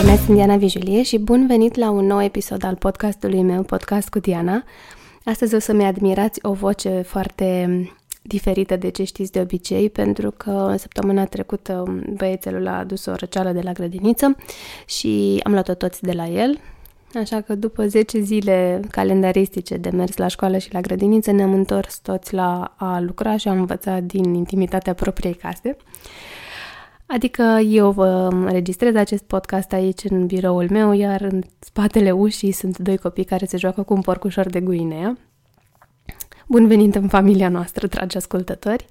Bună, 0.00 0.16
sunt 0.16 0.36
Diana 0.36 0.56
Vijulie 0.56 1.02
și 1.02 1.18
bun 1.18 1.46
venit 1.46 1.74
la 1.74 1.90
un 1.90 2.06
nou 2.06 2.22
episod 2.22 2.64
al 2.64 2.74
podcastului 2.74 3.42
meu, 3.42 3.62
Podcast 3.62 4.08
cu 4.08 4.18
Diana. 4.18 4.64
Astăzi 5.24 5.54
o 5.54 5.58
să-mi 5.58 5.84
admirați 5.84 6.38
o 6.42 6.52
voce 6.52 7.02
foarte 7.06 7.68
diferită 8.22 8.76
de 8.76 8.90
ce 8.90 9.04
știți 9.04 9.32
de 9.32 9.40
obicei, 9.40 9.90
pentru 9.90 10.30
că 10.30 10.74
săptămâna 10.78 11.24
trecută 11.24 12.02
băiețelul 12.16 12.66
a 12.66 12.78
adus 12.78 13.06
o 13.06 13.14
răceală 13.14 13.52
de 13.52 13.60
la 13.60 13.72
grădiniță 13.72 14.36
și 14.86 15.40
am 15.42 15.52
luat-o 15.52 15.74
toți 15.74 16.02
de 16.02 16.12
la 16.12 16.26
el, 16.26 16.60
Așa 17.14 17.40
că 17.40 17.54
după 17.54 17.86
10 17.86 18.20
zile 18.20 18.80
calendaristice 18.90 19.76
de 19.76 19.90
mers 19.90 20.16
la 20.16 20.26
școală 20.26 20.58
și 20.58 20.72
la 20.72 20.80
grădiniță 20.80 21.30
ne-am 21.30 21.52
întors 21.52 21.98
toți 21.98 22.34
la 22.34 22.74
a 22.76 23.00
lucra 23.00 23.36
și 23.36 23.48
am 23.48 23.58
învățat 23.58 24.02
din 24.02 24.34
intimitatea 24.34 24.94
propriei 24.94 25.34
case. 25.34 25.76
Adică 27.06 27.42
eu 27.66 27.90
vă 27.90 28.28
registrez 28.50 28.94
acest 28.94 29.22
podcast 29.22 29.72
aici 29.72 30.04
în 30.04 30.26
biroul 30.26 30.68
meu, 30.70 30.92
iar 30.92 31.20
în 31.20 31.42
spatele 31.58 32.10
ușii 32.10 32.52
sunt 32.52 32.78
doi 32.78 32.96
copii 32.96 33.24
care 33.24 33.46
se 33.46 33.56
joacă 33.56 33.82
cu 33.82 33.94
un 33.94 34.00
porcușor 34.00 34.46
de 34.46 34.60
Guinea. 34.60 35.18
Bun 36.46 36.66
venit 36.66 36.94
în 36.94 37.08
familia 37.08 37.48
noastră, 37.48 37.86
dragi 37.86 38.16
ascultători! 38.16 38.86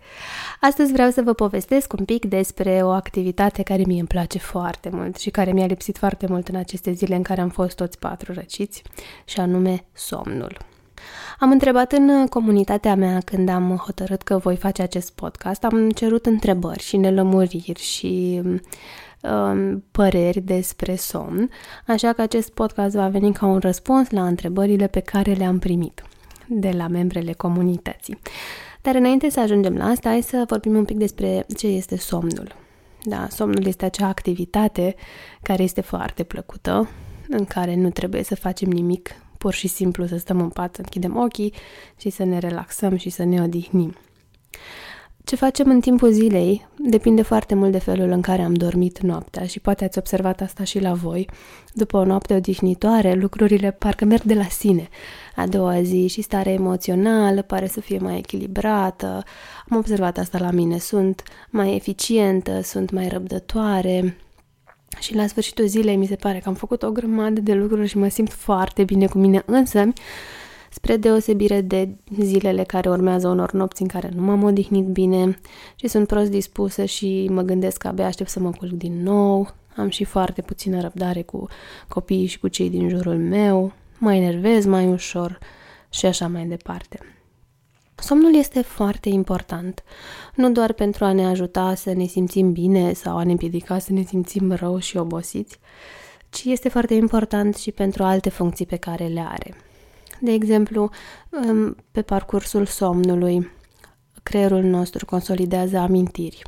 Astăzi 0.61 0.91
vreau 0.91 1.09
să 1.09 1.21
vă 1.21 1.33
povestesc 1.33 1.93
un 1.93 2.05
pic 2.05 2.25
despre 2.25 2.79
o 2.83 2.89
activitate 2.89 3.63
care 3.63 3.83
mie 3.85 3.99
îmi 3.99 4.07
place 4.07 4.37
foarte 4.37 4.89
mult 4.91 5.17
și 5.17 5.29
care 5.29 5.51
mi-a 5.51 5.65
lipsit 5.65 5.97
foarte 5.97 6.27
mult 6.29 6.47
în 6.47 6.55
aceste 6.55 6.91
zile 6.91 7.15
în 7.15 7.23
care 7.23 7.41
am 7.41 7.49
fost 7.49 7.75
toți 7.75 7.99
patru 7.99 8.33
răciți, 8.33 8.81
și 9.25 9.39
anume 9.39 9.85
somnul. 9.93 10.57
Am 11.39 11.51
întrebat 11.51 11.91
în 11.91 12.27
comunitatea 12.27 12.95
mea 12.95 13.19
când 13.25 13.49
am 13.49 13.75
hotărât 13.85 14.21
că 14.21 14.37
voi 14.37 14.55
face 14.55 14.81
acest 14.81 15.11
podcast, 15.11 15.63
am 15.63 15.89
cerut 15.89 16.25
întrebări 16.25 16.83
și 16.83 16.97
nelămuriri 16.97 17.81
și 17.81 18.41
um, 19.21 19.83
păreri 19.91 20.41
despre 20.41 20.95
somn, 20.95 21.49
așa 21.87 22.13
că 22.13 22.21
acest 22.21 22.53
podcast 22.53 22.95
va 22.95 23.07
veni 23.07 23.33
ca 23.33 23.45
un 23.45 23.59
răspuns 23.59 24.09
la 24.09 24.25
întrebările 24.25 24.87
pe 24.87 24.99
care 24.99 25.31
le-am 25.31 25.59
primit 25.59 26.03
de 26.47 26.69
la 26.69 26.87
membrele 26.87 27.33
comunității. 27.33 28.19
Dar 28.81 28.95
înainte 28.95 29.29
să 29.29 29.39
ajungem 29.39 29.75
la 29.75 29.85
asta, 29.85 30.09
hai 30.09 30.21
să 30.21 30.43
vorbim 30.47 30.75
un 30.75 30.85
pic 30.85 30.97
despre 30.97 31.45
ce 31.57 31.67
este 31.67 31.97
somnul. 31.97 32.55
Da, 33.03 33.27
somnul 33.29 33.65
este 33.65 33.85
acea 33.85 34.07
activitate 34.07 34.95
care 35.41 35.63
este 35.63 35.81
foarte 35.81 36.23
plăcută, 36.23 36.89
în 37.29 37.45
care 37.45 37.75
nu 37.75 37.89
trebuie 37.89 38.23
să 38.23 38.35
facem 38.35 38.69
nimic, 38.69 39.09
pur 39.43 39.53
și 39.53 39.67
simplu 39.67 40.05
să 40.05 40.17
stăm 40.17 40.39
în 40.39 40.49
pat, 40.49 40.75
să 40.75 40.81
închidem 40.81 41.17
ochii 41.17 41.53
și 41.97 42.09
să 42.09 42.23
ne 42.23 42.37
relaxăm 42.37 42.95
și 42.95 43.09
să 43.09 43.23
ne 43.23 43.41
odihnim. 43.41 43.95
Ce 45.23 45.35
facem 45.35 45.69
în 45.69 45.79
timpul 45.79 46.11
zilei 46.11 46.67
depinde 46.77 47.21
foarte 47.21 47.55
mult 47.55 47.71
de 47.71 47.77
felul 47.77 48.09
în 48.09 48.21
care 48.21 48.41
am 48.41 48.53
dormit 48.53 48.99
noaptea 48.99 49.45
și 49.45 49.59
poate 49.59 49.83
ați 49.83 49.97
observat 49.97 50.41
asta 50.41 50.63
și 50.63 50.79
la 50.79 50.93
voi. 50.93 51.29
După 51.73 51.97
o 51.97 52.05
noapte 52.05 52.35
odihnitoare, 52.35 53.13
lucrurile 53.13 53.71
parcă 53.71 54.05
merg 54.05 54.21
de 54.21 54.33
la 54.33 54.47
sine. 54.47 54.89
A 55.35 55.47
doua 55.47 55.81
zi 55.81 56.07
și 56.07 56.21
starea 56.21 56.51
emoțională 56.51 57.41
pare 57.41 57.67
să 57.67 57.79
fie 57.79 57.97
mai 57.97 58.17
echilibrată. 58.17 59.23
Am 59.69 59.77
observat 59.77 60.17
asta 60.17 60.37
la 60.37 60.51
mine. 60.51 60.77
Sunt 60.77 61.23
mai 61.49 61.75
eficientă, 61.75 62.61
sunt 62.61 62.91
mai 62.91 63.07
răbdătoare. 63.07 64.17
Și 64.99 65.15
la 65.15 65.27
sfârșitul 65.27 65.65
zilei 65.65 65.95
mi 65.95 66.05
se 66.05 66.15
pare 66.15 66.39
că 66.39 66.49
am 66.49 66.55
făcut 66.55 66.83
o 66.83 66.91
grămadă 66.91 67.41
de 67.41 67.53
lucruri 67.53 67.87
și 67.87 67.97
mă 67.97 68.07
simt 68.07 68.31
foarte 68.31 68.83
bine 68.83 69.07
cu 69.07 69.17
mine 69.17 69.43
însă 69.45 69.93
spre 70.69 70.97
deosebire 70.97 71.61
de 71.61 71.89
zilele 72.19 72.63
care 72.63 72.89
urmează 72.89 73.27
unor 73.27 73.51
nopți 73.51 73.81
în 73.81 73.87
care 73.87 74.11
nu 74.15 74.21
m-am 74.21 74.43
odihnit 74.43 74.85
bine 74.85 75.39
și 75.75 75.87
sunt 75.87 76.07
prost 76.07 76.29
dispusă 76.29 76.85
și 76.85 77.27
mă 77.31 77.41
gândesc 77.41 77.77
că 77.77 77.87
abia 77.87 78.05
aștept 78.05 78.29
să 78.29 78.39
mă 78.39 78.49
culc 78.49 78.71
din 78.71 79.03
nou, 79.03 79.53
am 79.75 79.89
și 79.89 80.03
foarte 80.03 80.41
puțină 80.41 80.81
răbdare 80.81 81.21
cu 81.21 81.47
copiii 81.87 82.25
și 82.25 82.39
cu 82.39 82.47
cei 82.47 82.69
din 82.69 82.89
jurul 82.89 83.17
meu, 83.17 83.71
mă 83.97 84.13
enervez 84.13 84.65
mai 84.65 84.87
ușor 84.87 85.39
și 85.89 86.05
așa 86.05 86.27
mai 86.27 86.45
departe. 86.45 86.99
Somnul 88.03 88.35
este 88.35 88.61
foarte 88.61 89.09
important, 89.09 89.83
nu 90.35 90.51
doar 90.51 90.73
pentru 90.73 91.05
a 91.05 91.13
ne 91.13 91.25
ajuta 91.25 91.75
să 91.75 91.93
ne 91.93 92.05
simțim 92.05 92.51
bine 92.51 92.93
sau 92.93 93.17
a 93.17 93.23
ne 93.23 93.31
împiedica 93.31 93.79
să 93.79 93.93
ne 93.93 94.01
simțim 94.01 94.51
rău 94.51 94.79
și 94.79 94.97
obosiți, 94.97 95.59
ci 96.29 96.43
este 96.43 96.69
foarte 96.69 96.93
important 96.93 97.55
și 97.55 97.71
pentru 97.71 98.03
alte 98.03 98.29
funcții 98.29 98.65
pe 98.65 98.75
care 98.75 99.05
le 99.05 99.25
are. 99.27 99.55
De 100.19 100.31
exemplu, 100.31 100.89
pe 101.91 102.01
parcursul 102.01 102.65
somnului, 102.65 103.51
creierul 104.23 104.63
nostru 104.63 105.05
consolidează 105.05 105.77
amintiri 105.77 106.41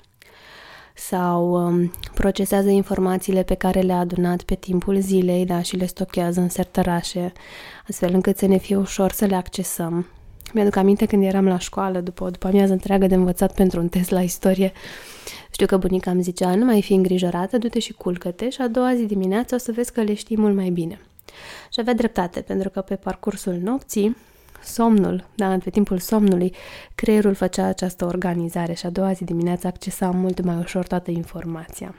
sau 0.95 1.51
um, 1.51 1.91
procesează 2.13 2.69
informațiile 2.69 3.43
pe 3.43 3.55
care 3.55 3.79
le-a 3.79 3.99
adunat 3.99 4.41
pe 4.41 4.55
timpul 4.55 4.99
zilei 4.99 5.45
da, 5.45 5.61
și 5.61 5.75
le 5.75 5.85
stochează 5.85 6.39
în 6.39 6.49
sertărașe, 6.49 7.31
astfel 7.87 8.13
încât 8.13 8.37
să 8.37 8.45
ne 8.45 8.57
fie 8.57 8.75
ușor 8.75 9.11
să 9.11 9.25
le 9.25 9.35
accesăm. 9.35 10.05
Mi-aduc 10.53 10.75
aminte 10.75 11.05
când 11.05 11.23
eram 11.23 11.47
la 11.47 11.57
școală, 11.57 11.99
după 11.99 12.23
o 12.23 12.29
după 12.29 12.47
amiază 12.47 12.71
întreagă 12.71 13.07
de 13.07 13.15
învățat 13.15 13.53
pentru 13.53 13.79
un 13.79 13.87
test 13.87 14.09
la 14.09 14.21
istorie, 14.21 14.71
știu 15.51 15.65
că 15.65 15.77
bunica 15.77 16.11
îmi 16.11 16.21
zicea, 16.21 16.55
nu 16.55 16.65
mai 16.65 16.81
fi 16.81 16.93
îngrijorată, 16.93 17.57
du-te 17.57 17.79
și 17.79 17.93
culcă-te 17.93 18.49
și 18.49 18.61
a 18.61 18.67
doua 18.67 18.95
zi 18.95 19.05
dimineața 19.05 19.55
o 19.55 19.59
să 19.59 19.71
vezi 19.71 19.91
că 19.91 20.01
le 20.01 20.13
știi 20.13 20.37
mult 20.37 20.55
mai 20.55 20.69
bine. 20.69 20.99
Și 21.71 21.79
avea 21.79 21.93
dreptate, 21.93 22.41
pentru 22.41 22.69
că 22.69 22.81
pe 22.81 22.95
parcursul 22.95 23.53
nopții, 23.53 24.15
somnul, 24.63 25.27
da, 25.35 25.57
pe 25.63 25.69
timpul 25.69 25.99
somnului, 25.99 26.55
creierul 26.95 27.33
făcea 27.33 27.65
această 27.65 28.05
organizare 28.05 28.73
și 28.73 28.85
a 28.85 28.89
doua 28.89 29.11
zi 29.11 29.23
dimineața 29.23 29.67
accesa 29.67 30.09
mult 30.09 30.41
mai 30.41 30.57
ușor 30.57 30.87
toată 30.87 31.11
informația. 31.11 31.95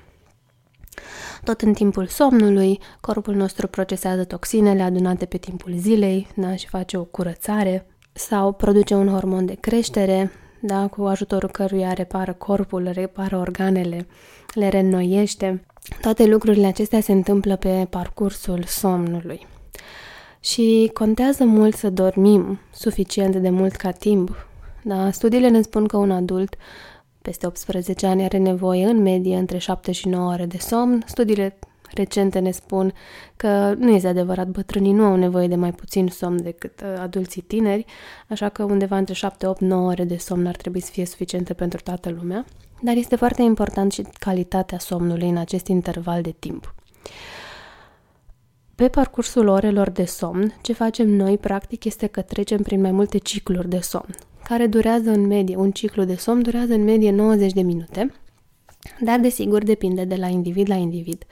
Tot 1.45 1.61
în 1.61 1.73
timpul 1.73 2.07
somnului, 2.07 2.79
corpul 3.01 3.35
nostru 3.35 3.67
procesează 3.67 4.25
toxinele 4.25 4.83
adunate 4.83 5.25
pe 5.25 5.37
timpul 5.37 5.73
zilei 5.77 6.27
da, 6.35 6.57
și 6.57 6.69
face 6.69 6.97
o 6.97 7.05
curățare 7.05 7.87
sau 8.17 8.53
produce 8.53 8.95
un 8.95 9.09
hormon 9.09 9.47
de 9.47 9.55
creștere, 9.61 10.33
da, 10.61 10.87
cu 10.87 11.03
ajutorul 11.03 11.51
căruia 11.51 11.93
repară 11.93 12.33
corpul, 12.33 12.91
repară 12.93 13.37
organele, 13.37 14.07
le 14.55 14.69
reînnoiește. 14.69 15.65
Toate 16.01 16.27
lucrurile 16.27 16.67
acestea 16.67 17.01
se 17.01 17.13
întâmplă 17.13 17.57
pe 17.57 17.87
parcursul 17.91 18.65
somnului. 18.67 19.47
Și 20.41 20.91
contează 20.95 21.45
mult 21.45 21.75
să 21.75 21.91
dormim 21.91 22.61
suficient 22.73 23.37
de 23.37 23.51
mult 23.51 23.75
ca 23.75 23.91
timp. 23.91 24.47
Da, 24.83 25.11
studiile 25.11 25.49
ne 25.49 25.63
spun 25.63 25.87
că 25.87 25.97
un 25.97 26.11
adult 26.11 26.57
peste 27.23 27.47
18 27.47 28.07
ani 28.07 28.25
are 28.25 28.39
nevoie 28.39 28.87
în 28.87 29.03
medie 29.03 29.37
între 29.37 29.59
7 29.59 29.93
și 29.93 30.09
9 30.09 30.33
ore 30.33 30.47
de 30.47 30.59
somn. 30.59 31.03
Studiile 31.07 31.59
recente 31.95 32.39
ne 32.39 32.51
spun 32.51 32.93
că 33.37 33.75
nu 33.79 33.91
este 33.91 34.09
adevărat, 34.09 34.49
bătrânii 34.49 34.93
nu 34.93 35.05
au 35.05 35.17
nevoie 35.17 35.49
de 35.49 35.55
mai 35.55 35.73
puțin 35.73 36.09
somn 36.09 36.43
decât 36.43 36.81
uh, 36.81 37.01
adulții 37.01 37.43
tineri, 37.43 37.85
așa 38.29 38.49
că 38.49 38.65
undeva 38.65 38.97
între 38.97 39.15
7, 39.15 39.47
8, 39.47 39.61
9 39.61 39.89
ore 39.89 40.05
de 40.05 40.17
somn 40.17 40.47
ar 40.47 40.57
trebui 40.57 40.81
să 40.81 40.91
fie 40.91 41.07
suficiente 41.07 41.55
pentru 41.55 41.81
toată 41.83 42.11
lumea, 42.11 42.45
dar 42.81 42.97
este 42.97 43.17
foarte 43.17 43.43
important 43.43 43.93
și 43.93 44.07
calitatea 44.19 44.79
somnului 44.79 45.29
în 45.29 45.37
acest 45.37 45.67
interval 45.67 46.23
de 46.23 46.35
timp. 46.39 46.75
Pe 48.75 48.89
parcursul 48.89 49.47
orelor 49.47 49.91
de 49.91 50.05
somn, 50.05 50.55
ce 50.63 50.73
facem 50.73 51.09
noi, 51.09 51.39
practic, 51.39 51.85
este 51.85 52.07
că 52.07 52.23
trecem 52.23 52.63
prin 52.63 52.81
mai 52.81 52.91
multe 52.91 53.19
cicluri 53.19 53.69
de 53.69 53.79
somn, 53.81 54.15
care 54.45 54.67
durează 54.67 55.11
în 55.11 55.27
medie, 55.27 55.57
un 55.57 55.71
ciclu 55.71 56.05
de 56.05 56.15
somn 56.15 56.43
durează 56.43 56.73
în 56.73 56.85
medie 56.85 57.11
90 57.11 57.53
de 57.53 57.63
minute, 57.63 58.13
dar 59.01 59.19
desigur 59.19 59.63
depinde 59.63 60.05
de 60.05 60.15
la 60.15 60.27
individ 60.27 60.69
la 60.69 60.75
individ. 60.75 61.25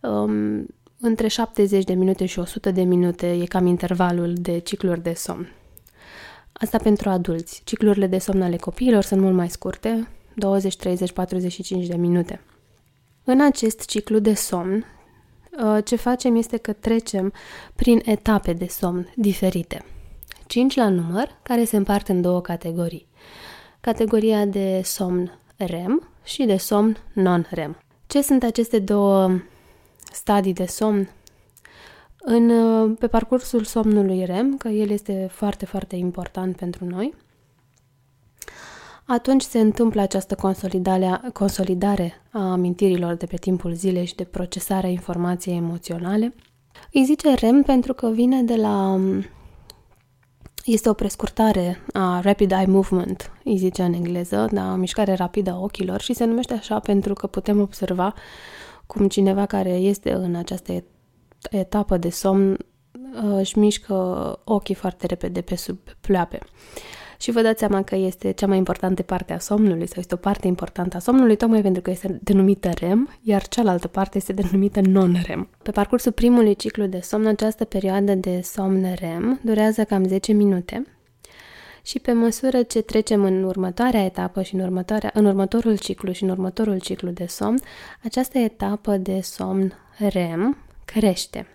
Um, 0.00 0.66
între 1.00 1.28
70 1.28 1.84
de 1.84 1.94
minute 1.94 2.26
și 2.26 2.38
100 2.38 2.70
de 2.70 2.82
minute 2.82 3.32
e 3.32 3.44
cam 3.44 3.66
intervalul 3.66 4.34
de 4.34 4.58
cicluri 4.58 5.02
de 5.02 5.12
somn. 5.12 5.52
Asta 6.52 6.78
pentru 6.78 7.08
adulți. 7.08 7.62
Ciclurile 7.64 8.06
de 8.06 8.18
somn 8.18 8.42
ale 8.42 8.56
copiilor 8.56 9.02
sunt 9.02 9.20
mult 9.20 9.34
mai 9.34 9.48
scurte, 9.48 10.08
20, 10.34 10.76
30, 10.76 11.12
45 11.12 11.86
de 11.86 11.96
minute. 11.96 12.40
În 13.24 13.40
acest 13.40 13.84
ciclu 13.84 14.18
de 14.18 14.34
somn, 14.34 14.84
uh, 15.62 15.84
ce 15.84 15.96
facem 15.96 16.36
este 16.36 16.56
că 16.56 16.72
trecem 16.72 17.32
prin 17.74 18.00
etape 18.04 18.52
de 18.52 18.66
somn 18.66 19.12
diferite. 19.16 19.84
5 20.46 20.76
la 20.76 20.88
număr, 20.88 21.38
care 21.42 21.64
se 21.64 21.76
împart 21.76 22.08
în 22.08 22.20
două 22.20 22.40
categorii. 22.40 23.06
Categoria 23.80 24.44
de 24.44 24.80
somn 24.84 25.38
REM 25.56 26.08
și 26.24 26.44
de 26.44 26.56
somn 26.56 26.96
non-REM. 27.12 27.78
Ce 28.06 28.22
sunt 28.22 28.42
aceste 28.42 28.78
două 28.78 29.40
stadii 30.12 30.52
de 30.52 30.66
somn? 30.66 31.08
În, 32.20 32.50
uh, 32.50 32.96
pe 32.98 33.06
parcursul 33.06 33.64
somnului 33.64 34.24
REM, 34.24 34.56
că 34.56 34.68
el 34.68 34.90
este 34.90 35.28
foarte, 35.30 35.66
foarte 35.66 35.96
important 35.96 36.56
pentru 36.56 36.84
noi, 36.84 37.14
atunci 39.04 39.42
se 39.42 39.60
întâmplă 39.60 40.00
această 40.00 40.34
consolidare, 40.34 41.20
consolidare 41.32 42.22
a 42.30 42.50
amintirilor 42.50 43.14
de 43.14 43.26
pe 43.26 43.36
timpul 43.36 43.72
zilei 43.72 44.06
și 44.06 44.14
de 44.14 44.24
procesarea 44.24 44.90
informației 44.90 45.56
emoționale. 45.56 46.34
Îi 46.92 47.04
zice 47.04 47.34
REM 47.34 47.62
pentru 47.62 47.94
că 47.94 48.10
vine 48.10 48.42
de 48.42 48.56
la... 48.56 49.00
Este 50.64 50.88
o 50.88 50.92
prescurtare 50.92 51.80
a 51.92 52.20
Rapid 52.20 52.50
Eye 52.50 52.66
Movement, 52.66 53.32
îi 53.44 53.56
zice 53.56 53.82
în 53.82 53.92
engleză, 53.92 54.48
da, 54.52 54.74
mișcare 54.74 55.14
rapidă 55.14 55.50
a 55.50 55.60
ochilor 55.60 56.00
și 56.00 56.12
se 56.12 56.24
numește 56.24 56.54
așa 56.54 56.78
pentru 56.78 57.14
că 57.14 57.26
putem 57.26 57.60
observa 57.60 58.14
cum 58.96 59.08
cineva 59.08 59.46
care 59.46 59.70
este 59.70 60.12
în 60.12 60.34
această 60.34 60.84
etapă 61.50 61.96
de 61.96 62.10
somn 62.10 62.50
uh, 62.50 63.36
își 63.38 63.58
mișcă 63.58 63.94
ochii 64.44 64.74
foarte 64.74 65.06
repede 65.06 65.40
pe 65.40 65.56
sub 65.56 65.78
pleoape. 66.00 66.38
Și 67.18 67.30
vă 67.30 67.40
dați 67.40 67.58
seama 67.58 67.82
că 67.82 67.96
este 67.96 68.30
cea 68.30 68.46
mai 68.46 68.56
importantă 68.56 69.02
parte 69.02 69.32
a 69.32 69.38
somnului 69.38 69.86
sau 69.86 69.96
este 69.98 70.14
o 70.14 70.16
parte 70.16 70.46
importantă 70.46 70.96
a 70.96 71.00
somnului 71.00 71.36
tocmai 71.36 71.62
pentru 71.62 71.82
că 71.82 71.90
este 71.90 72.18
denumită 72.22 72.70
REM, 72.78 73.08
iar 73.22 73.48
cealaltă 73.48 73.88
parte 73.88 74.16
este 74.16 74.32
denumită 74.32 74.80
non-REM. 74.80 75.48
Pe 75.62 75.70
parcursul 75.70 76.12
primului 76.12 76.54
ciclu 76.54 76.86
de 76.86 77.00
somn, 77.00 77.26
această 77.26 77.64
perioadă 77.64 78.14
de 78.14 78.40
somn 78.42 78.94
REM 78.94 79.40
durează 79.42 79.84
cam 79.84 80.04
10 80.04 80.32
minute 80.32 80.99
și 81.82 81.98
pe 81.98 82.12
măsură 82.12 82.62
ce 82.62 82.82
trecem 82.82 83.24
în 83.24 83.42
următoarea 83.42 84.04
etapă 84.04 84.42
și 84.42 84.54
în, 84.54 84.60
următoarea, 84.60 85.10
în 85.14 85.24
următorul 85.24 85.78
ciclu 85.78 86.12
și 86.12 86.22
în 86.22 86.28
următorul 86.28 86.78
ciclu 86.78 87.10
de 87.10 87.26
somn, 87.26 87.58
această 88.04 88.38
etapă 88.38 88.96
de 88.96 89.20
somn 89.20 89.72
REM 89.98 90.56
crește. 90.84 91.46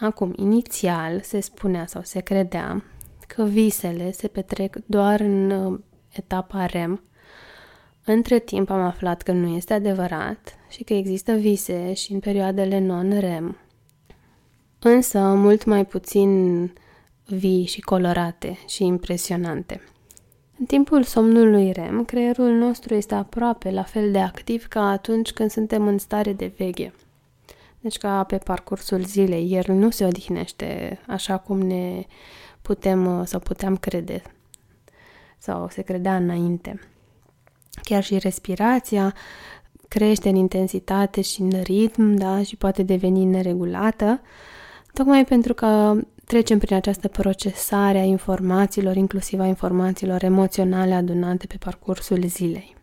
Acum, 0.00 0.32
inițial 0.36 1.20
se 1.20 1.40
spunea 1.40 1.86
sau 1.86 2.02
se 2.04 2.20
credea 2.20 2.84
că 3.26 3.42
visele 3.42 4.12
se 4.12 4.28
petrec 4.28 4.76
doar 4.86 5.20
în 5.20 5.50
uh, 5.50 5.80
etapa 6.12 6.66
REM. 6.66 7.02
Între 8.04 8.38
timp 8.38 8.70
am 8.70 8.80
aflat 8.80 9.22
că 9.22 9.32
nu 9.32 9.56
este 9.56 9.72
adevărat 9.72 10.54
și 10.68 10.82
că 10.82 10.94
există 10.94 11.32
vise 11.32 11.92
și 11.92 12.12
în 12.12 12.20
perioadele 12.20 12.78
non-REM. 12.78 13.58
Însă 14.78 15.18
mult 15.18 15.64
mai 15.64 15.86
puțin 15.86 16.72
vii 17.30 17.64
și 17.64 17.80
colorate 17.80 18.58
și 18.66 18.84
impresionante. 18.84 19.80
În 20.58 20.66
timpul 20.66 21.02
somnului 21.02 21.72
REM, 21.72 22.04
creierul 22.04 22.50
nostru 22.50 22.94
este 22.94 23.14
aproape 23.14 23.70
la 23.70 23.82
fel 23.82 24.10
de 24.12 24.18
activ 24.18 24.66
ca 24.66 24.90
atunci 24.90 25.32
când 25.32 25.50
suntem 25.50 25.86
în 25.86 25.98
stare 25.98 26.32
de 26.32 26.52
veche. 26.56 26.94
Deci 27.80 27.98
ca 27.98 28.24
pe 28.24 28.38
parcursul 28.38 29.04
zilei, 29.04 29.52
el 29.52 29.74
nu 29.74 29.90
se 29.90 30.04
odihnește 30.04 30.98
așa 31.06 31.38
cum 31.38 31.60
ne 31.60 32.06
putem 32.62 33.24
sau 33.24 33.40
puteam 33.40 33.76
crede 33.76 34.22
sau 35.38 35.68
se 35.68 35.82
credea 35.82 36.16
înainte. 36.16 36.80
Chiar 37.82 38.02
și 38.02 38.18
respirația 38.18 39.14
crește 39.88 40.28
în 40.28 40.34
intensitate 40.34 41.20
și 41.20 41.40
în 41.40 41.62
ritm, 41.62 42.14
da, 42.14 42.42
și 42.42 42.56
poate 42.56 42.82
deveni 42.82 43.24
neregulată, 43.24 44.20
tocmai 44.92 45.24
pentru 45.24 45.54
că 45.54 46.00
trecem 46.30 46.58
prin 46.58 46.76
această 46.76 47.08
procesare 47.08 47.98
a 47.98 48.02
informațiilor, 48.02 48.96
inclusiv 48.96 49.40
a 49.40 49.46
informațiilor 49.46 50.22
emoționale 50.22 50.94
adunate 50.94 51.46
pe 51.46 51.56
parcursul 51.58 52.22
zilei. 52.26 52.76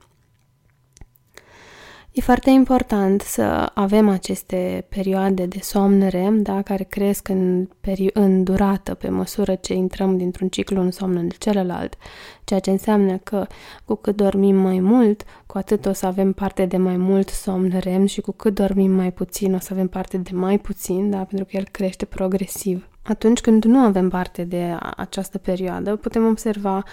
E 2.11 2.21
foarte 2.21 2.49
important 2.49 3.21
să 3.21 3.71
avem 3.73 4.09
aceste 4.09 4.85
perioade 4.89 5.45
de 5.45 5.59
somn 5.61 6.07
REM, 6.07 6.41
da, 6.41 6.61
care 6.61 6.83
cresc 6.83 7.27
în, 7.27 7.69
peri- 7.81 8.13
în 8.13 8.43
durată 8.43 8.93
pe 8.93 9.09
măsură 9.09 9.55
ce 9.55 9.73
intrăm 9.73 10.17
dintr-un 10.17 10.47
ciclu 10.47 10.81
în 10.81 10.91
somn 10.91 11.15
în 11.15 11.29
celălalt, 11.37 11.95
ceea 12.43 12.59
ce 12.59 12.71
înseamnă 12.71 13.17
că 13.17 13.47
cu 13.85 13.95
cât 13.95 14.15
dormim 14.15 14.55
mai 14.55 14.79
mult, 14.79 15.23
cu 15.45 15.57
atât 15.57 15.85
o 15.85 15.93
să 15.93 16.05
avem 16.05 16.31
parte 16.31 16.65
de 16.65 16.77
mai 16.77 16.97
mult 16.97 17.29
somn 17.29 17.77
REM 17.79 18.05
și 18.05 18.21
cu 18.21 18.31
cât 18.31 18.53
dormim 18.53 18.91
mai 18.91 19.11
puțin, 19.11 19.53
o 19.53 19.59
să 19.59 19.69
avem 19.71 19.87
parte 19.87 20.17
de 20.17 20.31
mai 20.33 20.59
puțin, 20.59 21.09
da, 21.09 21.17
pentru 21.17 21.45
că 21.45 21.57
el 21.57 21.67
crește 21.71 22.05
progresiv. 22.05 22.87
Atunci 23.07 23.41
când 23.41 23.63
nu 23.63 23.77
avem 23.77 24.09
parte 24.09 24.43
de 24.43 24.77
această 24.95 25.37
perioadă, 25.37 25.95
putem 25.95 26.25
observa 26.25 26.83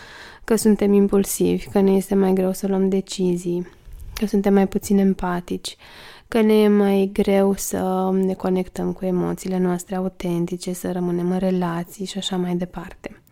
că 0.44 0.56
suntem 0.56 0.92
impulsivi, 0.92 1.68
că 1.68 1.80
ne 1.80 1.90
este 1.90 2.14
mai 2.14 2.32
greu 2.32 2.52
să 2.52 2.66
luăm 2.66 2.88
decizii, 2.88 3.66
că 4.14 4.26
suntem 4.26 4.52
mai 4.52 4.68
puțin 4.68 4.98
empatici, 4.98 5.76
că 6.28 6.40
ne 6.40 6.54
e 6.54 6.68
mai 6.68 7.10
greu 7.12 7.54
să 7.56 8.10
ne 8.12 8.34
conectăm 8.34 8.92
cu 8.92 9.04
emoțiile 9.04 9.58
noastre 9.58 9.96
autentice, 9.96 10.72
să 10.72 10.92
rămânem 10.92 11.30
în 11.30 11.38
relații 11.38 12.04
și 12.04 12.18
așa 12.18 12.36
mai 12.36 12.56
departe. 12.56 13.22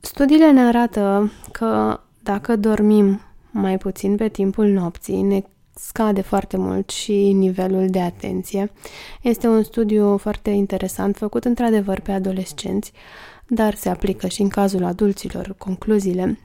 Studiile 0.00 0.50
ne 0.50 0.60
arată 0.60 1.32
că 1.52 2.00
dacă 2.22 2.56
dormim 2.56 3.20
mai 3.50 3.78
puțin 3.78 4.16
pe 4.16 4.28
timpul 4.28 4.66
nopții, 4.66 5.22
ne 5.22 5.42
scade 5.86 6.20
foarte 6.20 6.56
mult 6.56 6.90
și 6.90 7.32
nivelul 7.32 7.86
de 7.86 8.00
atenție. 8.00 8.72
Este 9.22 9.46
un 9.46 9.62
studiu 9.62 10.16
foarte 10.16 10.50
interesant, 10.50 11.16
făcut 11.16 11.44
într-adevăr 11.44 12.00
pe 12.00 12.12
adolescenți, 12.12 12.92
dar 13.46 13.74
se 13.74 13.88
aplică 13.88 14.26
și 14.26 14.42
în 14.42 14.48
cazul 14.48 14.84
adulților 14.84 15.54
concluziile 15.58 16.38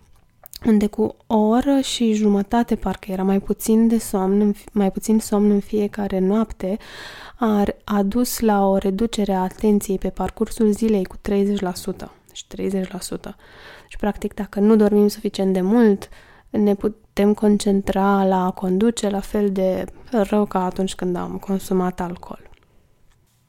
unde 0.65 0.87
cu 0.87 1.15
o 1.27 1.37
oră 1.37 1.79
și 1.79 2.13
jumătate, 2.13 2.75
parcă 2.75 3.11
era 3.11 3.23
mai 3.23 3.39
puțin 3.39 3.87
de 3.87 3.97
somn, 3.97 4.55
mai 4.71 4.91
puțin 4.91 5.19
somn 5.19 5.49
în 5.49 5.59
fiecare 5.59 6.19
noapte, 6.19 6.77
a 7.35 7.63
adus 7.83 8.39
la 8.39 8.67
o 8.67 8.77
reducere 8.77 9.33
a 9.33 9.41
atenției 9.41 9.97
pe 9.97 10.09
parcursul 10.09 10.71
zilei 10.71 11.05
cu 11.05 11.15
30%. 11.17 12.07
Și 12.31 12.43
30%. 12.55 13.35
Și 13.87 13.97
practic 13.99 14.33
dacă 14.33 14.59
nu 14.59 14.75
dormim 14.75 15.07
suficient 15.07 15.53
de 15.53 15.61
mult, 15.61 16.09
ne 16.49 16.75
putem 16.75 17.33
concentra 17.33 18.25
la 18.25 18.45
a 18.45 18.51
conduce 18.51 19.09
la 19.09 19.19
fel 19.19 19.51
de 19.51 19.85
rău 20.11 20.45
ca 20.45 20.65
atunci 20.65 20.95
când 20.95 21.15
am 21.15 21.37
consumat 21.37 21.99
alcool. 21.99 22.49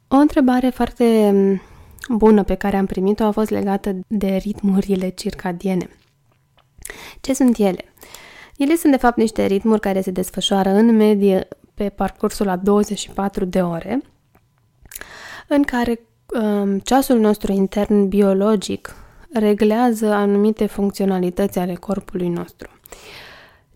O 0.08 0.16
întrebare 0.16 0.68
foarte 0.68 1.34
bună 2.08 2.42
pe 2.42 2.54
care 2.54 2.76
am 2.76 2.86
primit-o 2.86 3.24
a 3.24 3.30
fost 3.30 3.50
legată 3.50 3.96
de 4.06 4.36
ritmurile 4.36 5.08
circadiene. 5.08 5.88
Ce 7.20 7.34
sunt 7.34 7.56
ele? 7.56 7.84
Ele 8.56 8.74
sunt 8.74 8.92
de 8.92 8.98
fapt 8.98 9.16
niște 9.16 9.46
ritmuri 9.46 9.80
care 9.80 10.00
se 10.00 10.10
desfășoară 10.10 10.68
în 10.68 10.96
medie 10.96 11.48
pe 11.74 11.88
parcursul 11.88 12.46
la 12.46 12.56
24 12.56 13.44
de 13.44 13.62
ore, 13.62 14.00
în 15.48 15.62
care 15.62 16.00
um, 16.42 16.78
ceasul 16.78 17.18
nostru 17.18 17.52
intern 17.52 18.08
biologic 18.08 18.94
reglează 19.32 20.06
anumite 20.12 20.66
funcționalități 20.66 21.58
ale 21.58 21.74
corpului 21.74 22.28
nostru. 22.28 22.68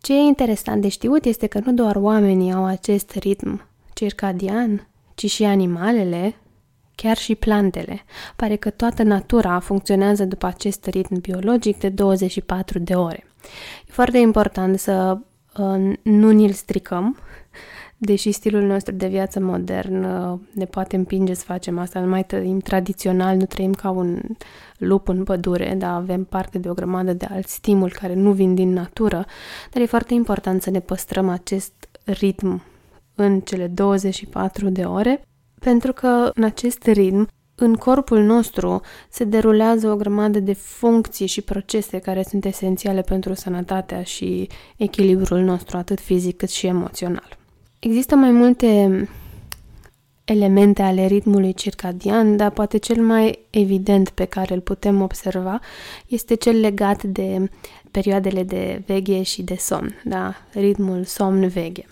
Ce 0.01 0.13
e 0.13 0.21
interesant 0.21 0.83
de 0.83 0.89
știut 0.89 1.25
este 1.25 1.47
că 1.47 1.61
nu 1.65 1.73
doar 1.73 1.97
oamenii 1.97 2.53
au 2.53 2.65
acest 2.65 3.11
ritm 3.11 3.67
circadian, 3.93 4.89
ci 5.15 5.31
și 5.31 5.45
animalele, 5.45 6.35
chiar 6.95 7.17
și 7.17 7.35
plantele. 7.35 8.05
Pare 8.37 8.57
că 8.57 8.71
toată 8.71 9.03
natura 9.03 9.59
funcționează 9.59 10.25
după 10.25 10.47
acest 10.47 10.87
ritm 10.87 11.21
biologic 11.21 11.79
de 11.79 11.89
24 11.89 12.79
de 12.79 12.95
ore. 12.95 13.27
E 13.89 13.93
foarte 13.93 14.19
important 14.19 14.79
să 14.79 15.19
uh, 15.59 15.93
nu 16.03 16.31
ni-l 16.31 16.53
stricăm, 16.53 17.19
deși 18.05 18.33
stilul 18.33 18.63
nostru 18.63 18.95
de 18.95 19.09
viață 19.09 19.41
modern 19.41 20.05
uh, 20.05 20.39
ne 20.53 20.65
poate 20.65 20.97
împinge 20.97 21.35
să 21.35 21.45
facem 21.45 21.79
asta. 21.79 22.01
Nu 22.01 22.09
mai 22.09 22.25
trăim 22.25 22.59
tradițional, 22.59 23.37
nu 23.37 23.45
trăim 23.45 23.73
ca 23.73 23.91
un 23.91 24.21
lup 24.79 25.09
în 25.09 25.25
pădure, 25.25 25.75
dar 25.79 25.95
avem 25.95 26.25
parte 26.25 26.59
de 26.59 26.69
o 26.69 26.75
grămadă 26.75 27.13
de 27.13 27.27
alți 27.31 27.55
stimuli 27.55 27.93
care 27.93 28.15
nu 28.15 28.33
vin 28.33 28.55
din 28.55 28.73
natură, 28.73 29.25
dar 29.71 29.83
e 29.83 29.87
foarte 29.87 30.15
important 30.15 30.63
să 30.63 30.71
ne 30.71 30.81
păstrăm 30.81 31.29
acest 31.29 31.73
ritm 32.05 32.63
în 33.15 33.41
cele 33.41 33.67
24 33.67 34.69
de 34.69 34.83
ore 34.83 35.27
pentru 35.61 35.93
că 35.93 36.31
în 36.35 36.43
acest 36.43 36.87
ritm, 36.87 37.29
în 37.55 37.75
corpul 37.75 38.23
nostru 38.23 38.81
se 39.11 39.25
derulează 39.25 39.91
o 39.91 39.97
grămadă 39.97 40.41
de 40.41 40.53
funcții 40.53 41.27
și 41.27 41.41
procese 41.41 41.99
care 41.99 42.23
sunt 42.23 42.45
esențiale 42.45 43.01
pentru 43.01 43.35
sănătatea 43.35 44.03
și 44.03 44.49
echilibrul 44.77 45.41
nostru, 45.41 45.77
atât 45.77 46.01
fizic 46.01 46.37
cât 46.37 46.51
și 46.51 46.67
emoțional. 46.67 47.42
Există 47.85 48.15
mai 48.15 48.31
multe 48.31 49.09
elemente 50.25 50.83
ale 50.83 51.07
ritmului 51.07 51.55
circadian, 51.55 52.37
dar 52.37 52.51
poate 52.51 52.79
cel 52.79 53.03
mai 53.03 53.39
evident 53.51 54.11
pe 54.11 54.25
care 54.25 54.55
îl 54.55 54.61
putem 54.61 55.01
observa 55.01 55.61
este 56.07 56.35
cel 56.35 56.61
legat 56.61 57.03
de 57.03 57.51
perioadele 57.91 58.43
de 58.43 58.83
veche 58.87 59.23
și 59.23 59.43
de 59.43 59.57
somn, 59.59 60.01
da? 60.05 60.35
ritmul 60.53 61.05
somn-veche. 61.05 61.87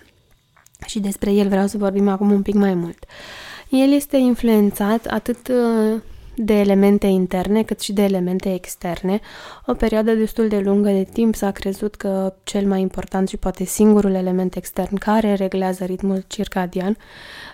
Și 0.87 1.00
despre 1.00 1.32
el 1.32 1.49
vreau 1.49 1.66
să 1.66 1.78
vorbim 1.78 2.09
acum 2.09 2.30
un 2.30 2.42
pic 2.42 2.54
mai 2.54 2.75
mult. 2.75 3.04
Uh, 3.04 3.50
el 3.70 3.92
este 3.92 4.16
influențat 4.16 5.06
atât 5.06 5.49
uh, 5.49 6.00
de 6.42 6.59
elemente 6.59 7.06
interne 7.06 7.62
cât 7.62 7.80
și 7.80 7.92
de 7.92 8.02
elemente 8.02 8.54
externe. 8.54 9.20
O 9.66 9.73
perioadă 9.73 10.12
destul 10.12 10.49
de 10.49 10.59
lungă 10.59 10.90
de 10.90 11.06
timp 11.12 11.35
s-a 11.35 11.50
crezut 11.50 11.94
că 11.94 12.35
cel 12.42 12.66
mai 12.66 12.80
important 12.80 13.28
și 13.28 13.37
poate 13.37 13.64
singurul 13.64 14.14
element 14.14 14.54
extern 14.54 14.97
care 14.97 15.35
reglează 15.35 15.85
ritmul 15.85 16.25
circadian 16.26 16.97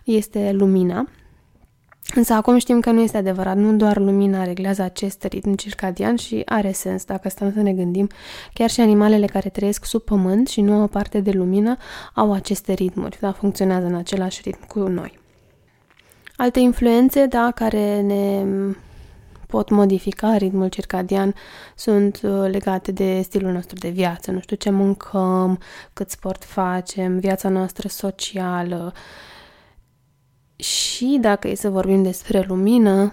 este 0.05 0.53
lumina. 0.53 1.09
Însă 2.15 2.33
acum 2.33 2.59
știm 2.59 2.81
că 2.81 2.91
nu 2.91 3.01
este 3.01 3.17
adevărat, 3.17 3.57
nu 3.57 3.73
doar 3.73 3.97
lumina 3.97 4.45
reglează 4.45 4.83
acest 4.83 5.23
ritm 5.25 5.55
circadian 5.55 6.17
și 6.17 6.43
are 6.45 6.73
sens 6.73 7.05
dacă 7.05 7.29
stăm 7.29 7.53
să 7.53 7.63
ne 7.63 7.73
gândim. 7.73 8.09
Chiar 8.53 8.71
și 8.71 8.81
animalele 8.81 9.27
care 9.27 9.49
trăiesc 9.49 9.85
sub 9.85 10.03
pământ 10.03 10.49
și 10.49 10.61
nu 10.61 10.81
au 10.81 10.87
parte 10.87 11.21
de 11.21 11.31
lumină 11.31 11.77
au 12.15 12.33
aceste 12.33 12.73
ritmuri, 12.73 13.19
da, 13.21 13.33
funcționează 13.33 13.87
în 13.87 13.95
același 13.95 14.41
ritm 14.45 14.67
cu 14.67 14.79
noi. 14.79 15.25
Alte 16.37 16.61
influențe, 16.61 17.27
da, 17.27 17.51
care 17.55 18.01
ne 18.01 18.45
pot 19.47 19.69
modifica 19.69 20.37
ritmul 20.37 20.69
circadian 20.69 21.35
sunt 21.77 22.21
uh, 22.23 22.51
legate 22.51 22.93
de 22.93 23.21
stilul 23.21 23.53
nostru 23.53 23.77
de 23.79 23.89
viață. 23.89 24.31
Nu 24.31 24.41
știu 24.41 24.57
ce 24.57 24.71
mâncăm, 24.71 25.59
cât 25.93 26.11
sport 26.11 26.45
facem, 26.45 27.19
viața 27.19 27.49
noastră 27.49 27.89
socială. 27.89 28.93
Și 30.57 31.19
dacă 31.21 31.49
e 31.49 31.55
să 31.55 31.71
vorbim 31.71 32.03
despre 32.03 32.45
lumină, 32.49 33.13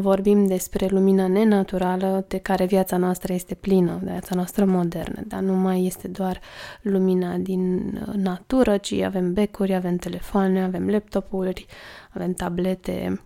vorbim 0.00 0.46
despre 0.46 0.86
lumina 0.86 1.26
nenaturală 1.26 2.24
de 2.28 2.38
care 2.38 2.64
viața 2.64 2.96
noastră 2.96 3.32
este 3.32 3.54
plină, 3.54 4.00
viața 4.02 4.34
noastră 4.34 4.64
modernă, 4.64 5.22
dar 5.26 5.40
nu 5.40 5.52
mai 5.52 5.84
este 5.84 6.08
doar 6.08 6.40
lumina 6.82 7.36
din 7.36 7.78
uh, 8.08 8.14
natură, 8.14 8.76
ci 8.76 8.92
avem 8.92 9.32
becuri, 9.32 9.74
avem 9.74 9.96
telefoane, 9.96 10.62
avem 10.62 10.90
laptopuri, 10.90 11.66
avem 12.10 12.32
tablete. 12.32 13.20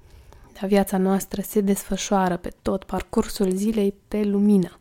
Dar 0.61 0.69
viața 0.69 0.97
noastră 0.97 1.43
se 1.43 1.61
desfășoară 1.61 2.37
pe 2.37 2.53
tot 2.63 2.85
parcursul 2.85 3.51
zilei 3.51 3.95
pe 4.09 4.25
lumină. 4.25 4.79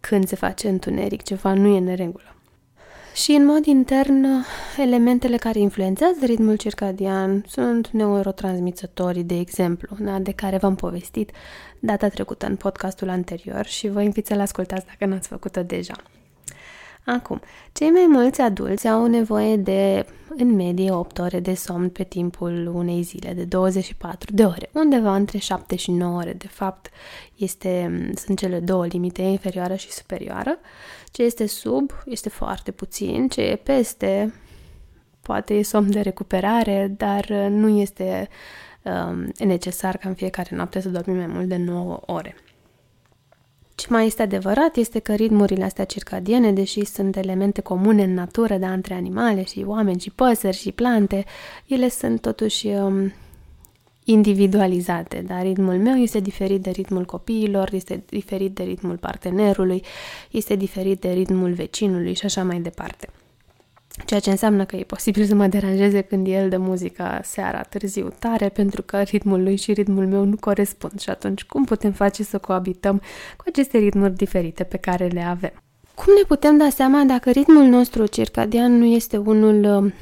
Când 0.00 0.26
se 0.26 0.36
face 0.36 0.68
întuneric, 0.68 1.22
ceva 1.22 1.54
nu 1.54 1.74
e 1.74 1.78
în 1.78 1.94
regulă. 1.94 2.35
Și 3.22 3.32
în 3.32 3.44
mod 3.44 3.64
intern, 3.64 4.26
elementele 4.78 5.36
care 5.36 5.58
influențează 5.58 6.24
ritmul 6.24 6.56
circadian 6.56 7.44
sunt 7.48 7.88
neurotransmițătorii, 7.88 9.24
de 9.24 9.38
exemplu, 9.38 9.96
da, 10.00 10.18
de 10.18 10.32
care 10.32 10.56
v-am 10.56 10.74
povestit 10.74 11.30
data 11.80 12.08
trecută 12.08 12.46
în 12.46 12.56
podcastul 12.56 13.08
anterior 13.08 13.66
și 13.66 13.88
vă 13.88 14.02
invit 14.02 14.26
să-l 14.26 14.40
ascultați 14.40 14.86
dacă 14.86 15.06
n-ați 15.06 15.28
făcut-o 15.28 15.62
deja. 15.62 15.94
Acum, 17.06 17.40
cei 17.72 17.90
mai 17.90 18.06
mulți 18.08 18.40
adulți 18.40 18.88
au 18.88 19.06
nevoie 19.06 19.56
de, 19.56 20.06
în 20.36 20.54
medie, 20.54 20.92
8 20.92 21.18
ore 21.18 21.40
de 21.40 21.54
somn 21.54 21.88
pe 21.88 22.04
timpul 22.04 22.70
unei 22.74 23.02
zile, 23.02 23.32
de 23.32 23.44
24 23.44 24.34
de 24.34 24.44
ore, 24.44 24.70
undeva 24.72 25.14
între 25.14 25.38
7 25.38 25.76
și 25.76 25.90
9 25.90 26.18
ore. 26.18 26.32
De 26.32 26.46
fapt, 26.46 26.90
este, 27.36 28.02
sunt 28.14 28.38
cele 28.38 28.60
două 28.60 28.86
limite, 28.86 29.22
inferioară 29.22 29.74
și 29.74 29.92
superioară. 29.92 30.58
Ce 31.10 31.22
este 31.22 31.46
sub 31.46 31.90
este 32.04 32.28
foarte 32.28 32.70
puțin, 32.70 33.28
ce 33.28 33.40
e 33.40 33.56
peste 33.56 34.34
poate 35.20 35.54
e 35.54 35.62
somn 35.62 35.90
de 35.90 36.00
recuperare, 36.00 36.94
dar 36.96 37.28
nu 37.48 37.68
este 37.68 38.28
um, 38.82 39.32
necesar 39.38 39.96
ca 39.96 40.08
în 40.08 40.14
fiecare 40.14 40.56
noapte 40.56 40.80
să 40.80 40.88
dormim 40.88 41.16
mai 41.16 41.26
mult 41.26 41.48
de 41.48 41.56
9 41.56 42.00
ore. 42.06 42.34
Ce 43.76 43.86
mai 43.88 44.06
este 44.06 44.22
adevărat 44.22 44.76
este 44.76 44.98
că 44.98 45.14
ritmurile 45.14 45.64
astea 45.64 45.84
circadiene, 45.84 46.52
deși 46.52 46.84
sunt 46.84 47.16
elemente 47.16 47.60
comune 47.60 48.02
în 48.02 48.14
natură, 48.14 48.56
dar 48.56 48.72
între 48.72 48.94
animale 48.94 49.44
și 49.44 49.64
oameni 49.66 50.00
și 50.00 50.10
păsări 50.10 50.56
și 50.56 50.72
plante, 50.72 51.24
ele 51.66 51.88
sunt 51.88 52.20
totuși 52.20 52.66
um, 52.66 53.12
individualizate, 54.04 55.24
dar 55.26 55.42
ritmul 55.42 55.74
meu 55.74 55.94
este 55.94 56.20
diferit 56.20 56.62
de 56.62 56.70
ritmul 56.70 57.04
copiilor, 57.04 57.72
este 57.72 58.04
diferit 58.08 58.54
de 58.54 58.62
ritmul 58.62 58.96
partenerului, 58.96 59.82
este 60.30 60.54
diferit 60.54 61.00
de 61.00 61.12
ritmul 61.12 61.52
vecinului 61.52 62.14
și 62.14 62.24
așa 62.24 62.44
mai 62.44 62.60
departe. 62.60 63.08
Ceea 64.04 64.20
ce 64.20 64.30
înseamnă 64.30 64.64
că 64.64 64.76
e 64.76 64.82
posibil 64.82 65.24
să 65.24 65.34
mă 65.34 65.46
deranjeze 65.46 66.00
când 66.00 66.26
el 66.26 66.48
dă 66.48 66.58
muzica 66.58 67.20
seara 67.22 67.62
târziu 67.62 68.08
tare, 68.18 68.48
pentru 68.48 68.82
că 68.82 69.00
ritmul 69.00 69.42
lui 69.42 69.56
și 69.56 69.72
ritmul 69.72 70.06
meu 70.06 70.24
nu 70.24 70.36
corespund 70.40 71.00
și 71.00 71.10
atunci 71.10 71.44
cum 71.44 71.64
putem 71.64 71.92
face 71.92 72.22
să 72.22 72.38
coabităm 72.38 72.98
cu 73.36 73.44
aceste 73.46 73.78
ritmuri 73.78 74.14
diferite 74.14 74.64
pe 74.64 74.76
care 74.76 75.06
le 75.06 75.22
avem? 75.22 75.52
Cum 75.94 76.14
ne 76.14 76.22
putem 76.26 76.56
da 76.56 76.68
seama 76.68 77.02
dacă 77.02 77.30
ritmul 77.30 77.64
nostru 77.64 78.06
circadian 78.06 78.78
nu 78.78 78.84
este 78.84 79.16
unul 79.16 79.92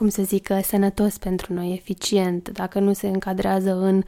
cum 0.00 0.08
să 0.08 0.22
zic, 0.22 0.48
sănătos 0.62 1.18
pentru 1.18 1.52
noi, 1.52 1.72
eficient, 1.72 2.48
dacă 2.48 2.78
nu 2.78 2.92
se 2.92 3.06
încadrează 3.06 3.76
în 3.80 4.02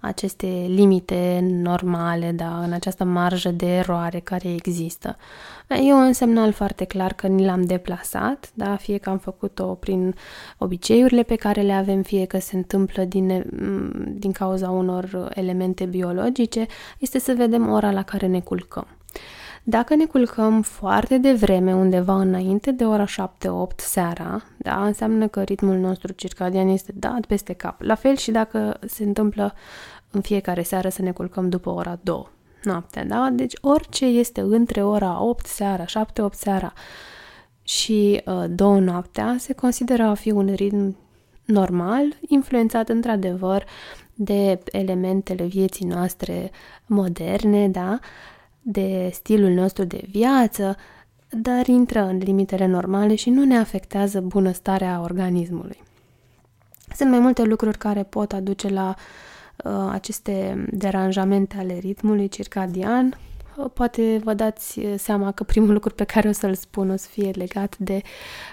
aceste 0.00 0.46
limite 0.68 1.40
normale, 1.42 2.32
da, 2.32 2.58
în 2.58 2.72
această 2.72 3.04
marjă 3.04 3.50
de 3.50 3.76
eroare 3.76 4.18
care 4.18 4.52
există. 4.52 5.16
E 5.68 5.92
un 5.92 6.12
semnal 6.12 6.52
foarte 6.52 6.84
clar 6.84 7.12
că 7.12 7.26
ni 7.26 7.44
l-am 7.44 7.62
deplasat, 7.62 8.50
da, 8.54 8.76
fie 8.76 8.98
că 8.98 9.10
am 9.10 9.18
făcut-o 9.18 9.64
prin 9.64 10.14
obiceiurile 10.58 11.22
pe 11.22 11.36
care 11.36 11.60
le 11.60 11.72
avem, 11.72 12.02
fie 12.02 12.24
că 12.24 12.38
se 12.38 12.56
întâmplă 12.56 13.04
din, 13.04 13.44
din 14.18 14.32
cauza 14.32 14.70
unor 14.70 15.28
elemente 15.34 15.84
biologice, 15.84 16.66
este 16.98 17.18
să 17.18 17.34
vedem 17.36 17.70
ora 17.70 17.90
la 17.90 18.02
care 18.02 18.26
ne 18.26 18.40
culcăm. 18.40 18.86
Dacă 19.62 19.94
ne 19.94 20.04
culcăm 20.04 20.62
foarte 20.62 21.18
devreme, 21.18 21.74
undeva 21.74 22.14
înainte 22.14 22.70
de 22.70 22.84
ora 22.84 23.04
7-8 23.04 23.08
seara, 23.76 24.42
da, 24.56 24.86
înseamnă 24.86 25.28
că 25.28 25.42
ritmul 25.42 25.76
nostru 25.76 26.12
circadian 26.12 26.68
este 26.68 26.92
dat 26.94 27.26
peste 27.26 27.52
cap. 27.52 27.80
La 27.80 27.94
fel 27.94 28.16
și 28.16 28.30
dacă 28.30 28.78
se 28.86 29.04
întâmplă 29.04 29.54
în 30.10 30.20
fiecare 30.20 30.62
seară 30.62 30.88
să 30.88 31.02
ne 31.02 31.12
culcăm 31.12 31.48
după 31.48 31.70
ora 31.70 31.98
2 32.02 32.26
noaptea, 32.62 33.04
da? 33.04 33.28
Deci 33.32 33.54
orice 33.60 34.04
este 34.04 34.40
între 34.40 34.82
ora 34.82 35.22
8 35.22 35.46
seara, 35.46 35.84
7-8 35.84 35.88
seara 36.30 36.72
și 37.62 38.22
uh, 38.24 38.44
2 38.48 38.80
noaptea 38.80 39.36
se 39.38 39.52
consideră 39.52 40.02
a 40.02 40.14
fi 40.14 40.30
un 40.30 40.52
ritm 40.54 40.96
normal, 41.44 42.02
influențat 42.28 42.88
într-adevăr 42.88 43.64
de 44.14 44.58
elementele 44.70 45.44
vieții 45.44 45.86
noastre 45.86 46.50
moderne, 46.86 47.68
da? 47.68 47.98
De 48.62 49.10
stilul 49.12 49.50
nostru 49.50 49.84
de 49.84 50.00
viață, 50.10 50.76
dar 51.28 51.66
intră 51.66 52.02
în 52.02 52.16
limitele 52.16 52.66
normale 52.66 53.14
și 53.14 53.30
nu 53.30 53.44
ne 53.44 53.58
afectează 53.58 54.20
bunăstarea 54.20 55.00
organismului. 55.02 55.82
Sunt 56.94 57.10
mai 57.10 57.18
multe 57.18 57.42
lucruri 57.42 57.78
care 57.78 58.02
pot 58.02 58.32
aduce 58.32 58.68
la 58.68 58.94
uh, 59.64 59.88
aceste 59.90 60.64
deranjamente 60.70 61.56
ale 61.58 61.78
ritmului 61.78 62.28
circadian. 62.28 63.18
Uh, 63.56 63.70
poate 63.74 64.20
vă 64.24 64.34
dați 64.34 64.80
seama 64.96 65.32
că 65.32 65.44
primul 65.44 65.72
lucru 65.72 65.94
pe 65.94 66.04
care 66.04 66.28
o 66.28 66.32
să-l 66.32 66.54
spun 66.54 66.90
o 66.90 66.96
să 66.96 67.08
fie 67.10 67.30
legat 67.30 67.78
de 67.78 68.02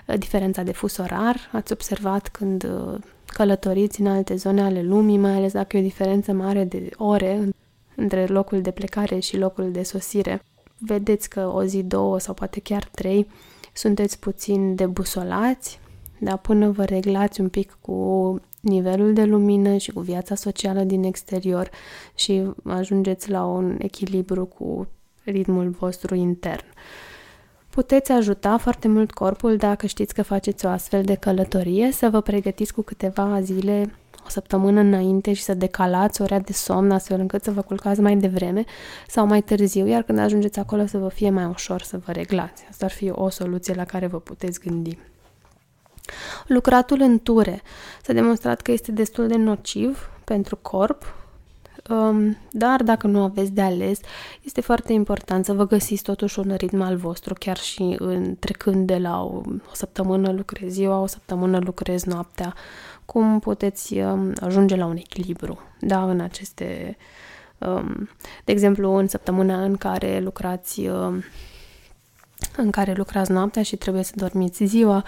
uh, 0.08 0.18
diferența 0.18 0.64
de 0.64 0.72
fus 0.72 0.98
orar. 0.98 1.50
Ați 1.52 1.72
observat 1.72 2.28
când 2.28 2.64
uh, 2.64 3.00
călătoriți 3.26 4.02
în 4.02 4.08
alte 4.08 4.36
zone 4.36 4.62
ale 4.62 4.82
lumii, 4.82 5.18
mai 5.18 5.36
ales 5.36 5.54
dacă 5.54 5.78
e 5.78 5.80
o 5.80 5.84
diferență 5.84 6.32
mare 6.32 6.64
de 6.64 6.90
ore 6.98 7.50
între 8.00 8.26
locul 8.26 8.62
de 8.62 8.72
plecare 8.72 9.20
și 9.20 9.38
locul 9.38 9.72
de 9.72 9.84
sosire. 9.84 10.44
Vedeți 10.78 11.30
că 11.30 11.52
o 11.54 11.64
zi, 11.64 11.84
două 11.84 12.20
sau 12.20 12.34
poate 12.34 12.60
chiar 12.60 12.90
trei 12.92 13.28
sunteți 13.74 14.20
puțin 14.20 14.76
debusolați, 14.76 15.80
dar 16.20 16.38
până 16.38 16.70
vă 16.70 16.84
reglați 16.84 17.42
un 17.42 17.50
pic 17.50 17.78
cu 17.82 18.40
nivelul 18.62 19.14
de 19.14 19.24
lumină 19.24 19.78
și 19.78 19.92
cu 19.92 20.00
viața 20.00 20.36
socială 20.36 20.84
din 20.84 21.04
exterior 21.04 21.70
și 22.16 22.44
ajungeți 22.64 23.30
la 23.30 23.46
un 23.46 23.76
echilibru 23.80 24.46
cu 24.46 24.88
ritmul 25.24 25.70
vostru 25.70 26.16
intern. 26.16 26.66
Puteți 27.70 28.12
ajuta 28.12 28.58
foarte 28.58 28.88
mult 28.88 29.12
corpul 29.12 29.58
dacă 29.58 29.86
știți 29.86 30.14
că 30.14 30.22
faceți 30.22 30.66
o 30.66 30.70
astfel 30.70 31.04
de 31.04 31.16
călătorie 31.16 31.92
să 31.92 32.10
vă 32.10 32.22
pregătiți 32.22 32.74
cu 32.74 32.82
câteva 32.82 33.42
zile 33.42 33.94
o 34.30 34.32
săptămână 34.32 34.80
înainte 34.80 35.34
și 35.34 35.44
să 35.44 35.54
decalați 35.54 36.22
ora 36.22 36.40
de 36.40 36.54
somn 36.54 36.92
astfel 36.92 37.20
încât 37.20 37.44
să 37.44 37.52
vă 37.52 37.62
culcați 37.62 38.02
mai 38.02 38.16
devreme 38.16 38.64
sau 39.08 39.26
mai 39.26 39.42
târziu, 39.42 39.88
iar 39.88 40.02
când 40.02 40.20
ajungeți 40.20 40.60
acolo 40.60 40.86
să 40.86 40.98
vă 40.98 41.08
fie 41.08 41.30
mai 41.30 41.46
ușor 41.46 41.82
să 41.82 41.98
vă 42.06 42.12
reglați. 42.12 42.64
Asta 42.70 42.86
ar 42.86 42.92
fi 42.92 43.10
o 43.10 43.30
soluție 43.30 43.74
la 43.74 43.84
care 43.84 44.08
vă 44.08 44.20
puteți 44.20 44.60
gândi. 44.60 44.98
Lucratul 46.48 47.02
în 47.02 47.20
ture 47.20 47.62
s-a 48.04 48.14
demonstrat 48.14 48.62
că 48.62 48.72
este 48.72 48.92
destul 48.92 49.28
de 49.28 49.36
nociv 49.36 50.10
pentru 50.24 50.56
corp, 50.56 51.14
um, 51.90 52.38
dar 52.52 52.84
dacă 52.84 53.08
nu 53.08 53.24
aveți 53.24 53.52
de 53.52 53.62
ales, 53.62 54.00
este 54.42 54.62
foarte 54.62 54.94
important 54.94 55.46
să 55.46 55.54
vă 55.54 55.68
găsiți 55.68 56.04
totuși 56.04 56.40
un 56.40 56.56
ritm 56.58 56.82
al 56.82 56.96
vostru, 56.96 57.34
chiar 57.34 57.58
și 57.58 57.96
în, 58.00 58.36
trecând 58.40 58.88
de 58.88 58.98
la 58.98 59.24
o, 59.24 59.42
o 59.72 59.74
săptămână 59.74 60.32
lucrez 60.32 60.72
ziua, 60.72 61.02
o 61.02 61.06
săptămână 61.06 61.60
lucrez 61.60 62.04
noaptea, 62.04 62.54
cum 63.12 63.40
puteți 63.40 63.98
um, 63.98 64.34
ajunge 64.40 64.76
la 64.76 64.86
un 64.86 64.96
echilibru, 64.96 65.60
da, 65.80 66.04
în 66.04 66.20
aceste, 66.20 66.98
um, 67.58 68.10
de 68.46 68.52
exemplu, 68.52 68.92
în 68.92 69.08
săptămâna 69.08 69.64
în 69.64 69.76
care 69.76 70.20
lucrați 70.20 70.80
um, 70.80 71.24
în 72.58 72.70
care 72.70 72.94
lucrați 72.94 73.32
noaptea 73.32 73.64
și 73.64 73.76
trebuie 73.76 74.04
să 74.04 74.12
dormiți 74.16 74.64
ziua, 74.64 75.04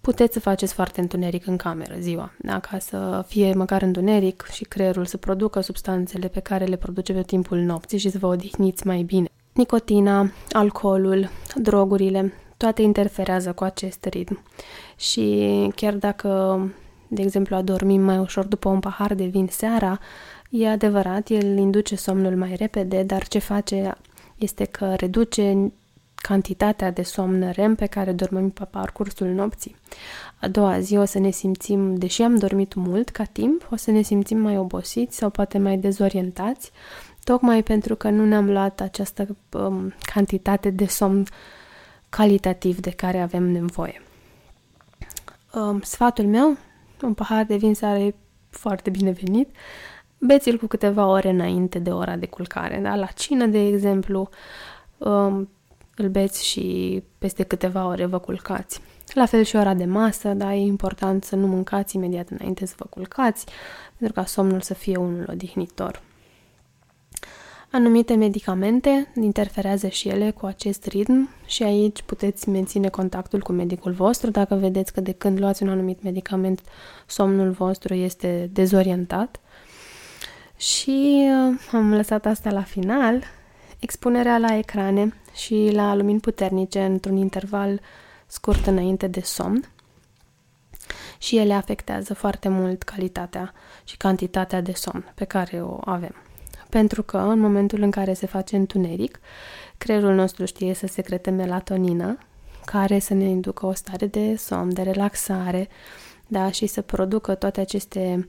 puteți 0.00 0.32
să 0.32 0.40
faceți 0.40 0.74
foarte 0.74 1.00
întuneric 1.00 1.46
în 1.46 1.56
cameră 1.56 1.94
ziua, 1.98 2.32
da? 2.38 2.58
ca 2.58 2.78
să 2.78 3.24
fie 3.26 3.54
măcar 3.54 3.82
întuneric 3.82 4.46
și 4.52 4.64
creierul 4.64 5.06
să 5.06 5.16
producă 5.16 5.60
substanțele 5.60 6.28
pe 6.28 6.40
care 6.40 6.64
le 6.64 6.76
produce 6.76 7.12
pe 7.12 7.22
timpul 7.22 7.58
nopții 7.58 7.98
și 7.98 8.10
să 8.10 8.18
vă 8.18 8.26
odihniți 8.26 8.86
mai 8.86 9.02
bine. 9.02 9.28
Nicotina, 9.52 10.30
alcoolul, 10.50 11.30
drogurile, 11.54 12.32
toate 12.56 12.82
interferează 12.82 13.52
cu 13.52 13.64
acest 13.64 14.04
ritm. 14.04 14.42
Și 14.96 15.48
chiar 15.74 15.94
dacă 15.94 16.60
de 17.10 17.22
exemplu, 17.22 17.56
a 17.56 17.62
dormi 17.62 17.98
mai 17.98 18.18
ușor 18.18 18.44
după 18.44 18.68
un 18.68 18.80
pahar 18.80 19.14
de 19.14 19.24
vin 19.24 19.46
seara, 19.50 19.98
e 20.50 20.68
adevărat, 20.68 21.28
el 21.28 21.56
induce 21.56 21.96
somnul 21.96 22.36
mai 22.36 22.54
repede, 22.54 23.02
dar 23.02 23.28
ce 23.28 23.38
face 23.38 23.94
este 24.36 24.64
că 24.64 24.94
reduce 24.94 25.72
cantitatea 26.14 26.90
de 26.90 27.02
somn 27.02 27.50
REM 27.50 27.74
pe 27.74 27.86
care 27.86 28.12
dormim 28.12 28.50
pe 28.50 28.64
parcursul 28.64 29.26
nopții. 29.26 29.76
A 30.40 30.48
doua 30.48 30.80
zi 30.80 30.96
o 30.96 31.04
să 31.04 31.18
ne 31.18 31.30
simțim, 31.30 31.94
deși 31.94 32.22
am 32.22 32.36
dormit 32.36 32.74
mult 32.74 33.08
ca 33.08 33.24
timp, 33.24 33.66
o 33.70 33.76
să 33.76 33.90
ne 33.90 34.02
simțim 34.02 34.38
mai 34.38 34.58
obosiți 34.58 35.16
sau 35.16 35.30
poate 35.30 35.58
mai 35.58 35.76
dezorientați, 35.76 36.70
tocmai 37.24 37.62
pentru 37.62 37.94
că 37.94 38.10
nu 38.10 38.24
ne-am 38.24 38.50
luat 38.50 38.80
această 38.80 39.36
um, 39.52 39.92
cantitate 40.12 40.70
de 40.70 40.86
somn 40.86 41.26
calitativ 42.08 42.80
de 42.80 42.90
care 42.90 43.20
avem 43.20 43.42
nevoie. 43.42 44.02
Um, 45.54 45.80
sfatul 45.80 46.26
meu, 46.26 46.56
un 47.02 47.14
pahar 47.14 47.44
de 47.44 47.56
vin 47.56 47.74
seara 47.74 47.98
e 47.98 48.14
foarte 48.50 48.90
binevenit, 48.90 49.56
beți-l 50.18 50.58
cu 50.58 50.66
câteva 50.66 51.06
ore 51.06 51.28
înainte 51.28 51.78
de 51.78 51.90
ora 51.90 52.16
de 52.16 52.26
culcare. 52.26 52.80
Da? 52.82 52.96
La 52.96 53.06
cină, 53.06 53.46
de 53.46 53.66
exemplu, 53.66 54.28
um, 54.98 55.48
îl 55.96 56.08
beți 56.08 56.46
și 56.46 57.02
peste 57.18 57.42
câteva 57.42 57.86
ore 57.86 58.06
vă 58.06 58.18
culcați. 58.18 58.80
La 59.14 59.26
fel 59.26 59.42
și 59.42 59.56
ora 59.56 59.74
de 59.74 59.84
masă, 59.84 60.28
dar 60.28 60.50
e 60.50 60.56
important 60.56 61.24
să 61.24 61.36
nu 61.36 61.46
mâncați 61.46 61.96
imediat 61.96 62.28
înainte 62.28 62.66
să 62.66 62.74
vă 62.76 62.86
culcați, 62.90 63.46
pentru 63.96 64.20
ca 64.20 64.26
somnul 64.26 64.60
să 64.60 64.74
fie 64.74 64.96
unul 64.96 65.26
odihnitor. 65.30 66.02
Anumite 67.72 68.14
medicamente 68.14 69.12
interferează 69.20 69.88
și 69.88 70.08
ele 70.08 70.30
cu 70.30 70.46
acest 70.46 70.86
ritm 70.86 71.28
și 71.46 71.62
aici 71.62 72.02
puteți 72.02 72.48
menține 72.48 72.88
contactul 72.88 73.40
cu 73.40 73.52
medicul 73.52 73.92
vostru 73.92 74.30
dacă 74.30 74.54
vedeți 74.54 74.92
că 74.92 75.00
de 75.00 75.12
când 75.12 75.38
luați 75.38 75.62
un 75.62 75.68
anumit 75.68 76.02
medicament 76.02 76.60
somnul 77.06 77.50
vostru 77.50 77.94
este 77.94 78.50
dezorientat. 78.52 79.40
Și 80.56 81.28
uh, 81.28 81.60
am 81.72 81.94
lăsat 81.94 82.26
asta 82.26 82.50
la 82.50 82.62
final, 82.62 83.24
expunerea 83.78 84.38
la 84.38 84.56
ecrane 84.56 85.14
și 85.34 85.70
la 85.72 85.94
lumini 85.94 86.20
puternice 86.20 86.84
într-un 86.84 87.16
interval 87.16 87.80
scurt 88.26 88.66
înainte 88.66 89.06
de 89.06 89.20
somn. 89.20 89.64
Și 91.18 91.36
ele 91.36 91.52
afectează 91.52 92.14
foarte 92.14 92.48
mult 92.48 92.82
calitatea 92.82 93.52
și 93.84 93.96
cantitatea 93.96 94.60
de 94.60 94.72
somn 94.72 95.12
pe 95.14 95.24
care 95.24 95.62
o 95.62 95.78
avem. 95.84 96.14
Pentru 96.70 97.02
că 97.02 97.16
în 97.16 97.38
momentul 97.38 97.82
în 97.82 97.90
care 97.90 98.12
se 98.12 98.26
face 98.26 98.56
întuneric, 98.56 99.20
creierul 99.78 100.14
nostru 100.14 100.44
știe 100.44 100.74
să 100.74 100.86
secrete 100.86 101.30
melatonină, 101.30 102.18
care 102.64 102.98
să 102.98 103.14
ne 103.14 103.24
inducă 103.24 103.66
o 103.66 103.72
stare 103.72 104.06
de 104.06 104.36
somn, 104.36 104.72
de 104.72 104.82
relaxare, 104.82 105.68
da, 106.26 106.50
și 106.50 106.66
să 106.66 106.80
producă 106.80 107.34
toate 107.34 107.60
aceste 107.60 108.28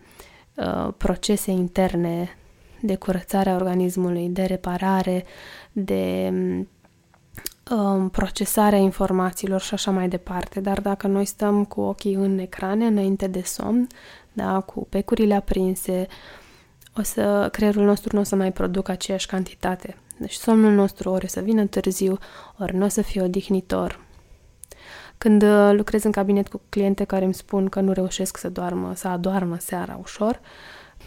uh, 0.55 0.93
procese 0.97 1.51
interne 1.51 2.37
de 2.81 2.95
curățare 2.95 3.49
a 3.49 3.55
organismului, 3.55 4.29
de 4.29 4.43
reparare, 4.43 5.23
de 5.71 6.33
um, 7.71 8.09
procesarea 8.09 8.79
informațiilor 8.79 9.61
și 9.61 9.73
așa 9.73 9.91
mai 9.91 10.07
departe. 10.07 10.59
Dar 10.59 10.81
dacă 10.81 11.07
noi 11.07 11.25
stăm 11.25 11.65
cu 11.65 11.81
ochii 11.81 12.13
în 12.13 12.37
ecrane 12.37 12.85
înainte 12.85 13.27
de 13.27 13.41
somn, 13.41 13.87
da, 14.33 14.59
cu 14.59 14.87
pecurile 14.89 15.33
aprinse, 15.33 16.07
o 16.97 17.01
să, 17.01 17.49
creierul 17.51 17.85
nostru 17.85 18.09
nu 18.15 18.21
o 18.21 18.23
să 18.23 18.35
mai 18.35 18.51
producă 18.51 18.91
aceeași 18.91 19.27
cantitate. 19.27 19.97
Deci 20.17 20.33
somnul 20.33 20.71
nostru 20.71 21.09
ori 21.09 21.25
o 21.25 21.27
să 21.27 21.39
vină 21.39 21.65
târziu, 21.65 22.17
ori 22.59 22.75
nu 22.75 22.85
o 22.85 22.87
să 22.87 23.01
fie 23.01 23.21
odihnitor. 23.21 23.99
Când 25.17 25.43
uh, 25.43 25.71
lucrez 25.73 26.03
în 26.03 26.11
cabinet 26.11 26.47
cu 26.47 26.61
cliente 26.69 27.03
care 27.03 27.25
îmi 27.25 27.33
spun 27.33 27.69
că 27.69 27.79
nu 27.79 27.91
reușesc 27.91 28.37
să 28.37 28.49
doarmă, 28.49 28.91
să 28.95 29.07
adoarmă 29.07 29.57
seara 29.59 29.99
ușor, 30.01 30.39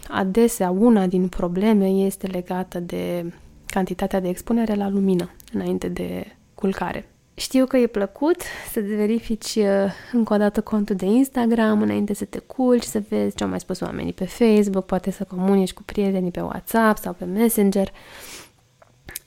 adesea 0.07 0.69
una 0.69 1.07
din 1.07 1.27
probleme 1.27 1.87
este 1.87 2.27
legată 2.27 2.79
de 2.79 3.33
cantitatea 3.65 4.19
de 4.19 4.27
expunere 4.27 4.73
la 4.73 4.89
lumină 4.89 5.31
înainte 5.53 5.87
de 5.87 6.37
culcare. 6.53 7.14
Știu 7.37 7.65
că 7.65 7.77
e 7.77 7.87
plăcut 7.87 8.41
să 8.71 8.79
verifici 8.79 9.55
uh, 9.55 9.65
încă 10.11 10.33
o 10.33 10.37
dată 10.37 10.61
contul 10.61 10.95
de 10.95 11.05
Instagram 11.05 11.81
înainte 11.81 12.13
să 12.13 12.25
te 12.25 12.39
culci, 12.39 12.83
să 12.83 13.01
vezi 13.09 13.35
ce 13.35 13.43
au 13.43 13.49
mai 13.49 13.59
spus 13.59 13.79
oamenii 13.79 14.13
pe 14.13 14.25
Facebook, 14.25 14.85
poate 14.85 15.11
să 15.11 15.23
comunici 15.23 15.73
cu 15.73 15.83
prietenii 15.83 16.31
pe 16.31 16.41
WhatsApp 16.41 16.97
sau 16.97 17.13
pe 17.13 17.25
Messenger. 17.25 17.91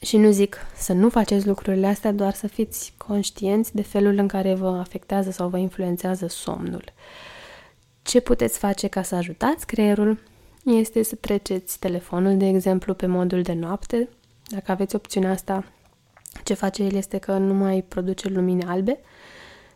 Și 0.00 0.16
nu 0.16 0.30
zic 0.30 0.56
să 0.76 0.92
nu 0.92 1.08
faceți 1.08 1.46
lucrurile 1.46 1.86
astea, 1.86 2.12
doar 2.12 2.34
să 2.34 2.46
fiți 2.46 2.92
conștienți 2.96 3.74
de 3.74 3.82
felul 3.82 4.18
în 4.18 4.28
care 4.28 4.54
vă 4.54 4.68
afectează 4.68 5.30
sau 5.30 5.48
vă 5.48 5.58
influențează 5.58 6.26
somnul. 6.26 6.84
Ce 8.02 8.20
puteți 8.20 8.58
face 8.58 8.86
ca 8.86 9.02
să 9.02 9.14
ajutați 9.14 9.66
creierul 9.66 10.18
este 10.64 11.02
să 11.02 11.14
treceți 11.14 11.78
telefonul, 11.78 12.36
de 12.36 12.46
exemplu, 12.46 12.94
pe 12.94 13.06
modul 13.06 13.42
de 13.42 13.52
noapte. 13.52 14.08
Dacă 14.46 14.72
aveți 14.72 14.94
opțiunea 14.94 15.30
asta, 15.30 15.64
ce 16.44 16.54
face 16.54 16.82
el 16.82 16.92
este 16.92 17.18
că 17.18 17.32
nu 17.32 17.54
mai 17.54 17.84
produce 17.88 18.28
lumini 18.28 18.64
albe, 18.64 19.00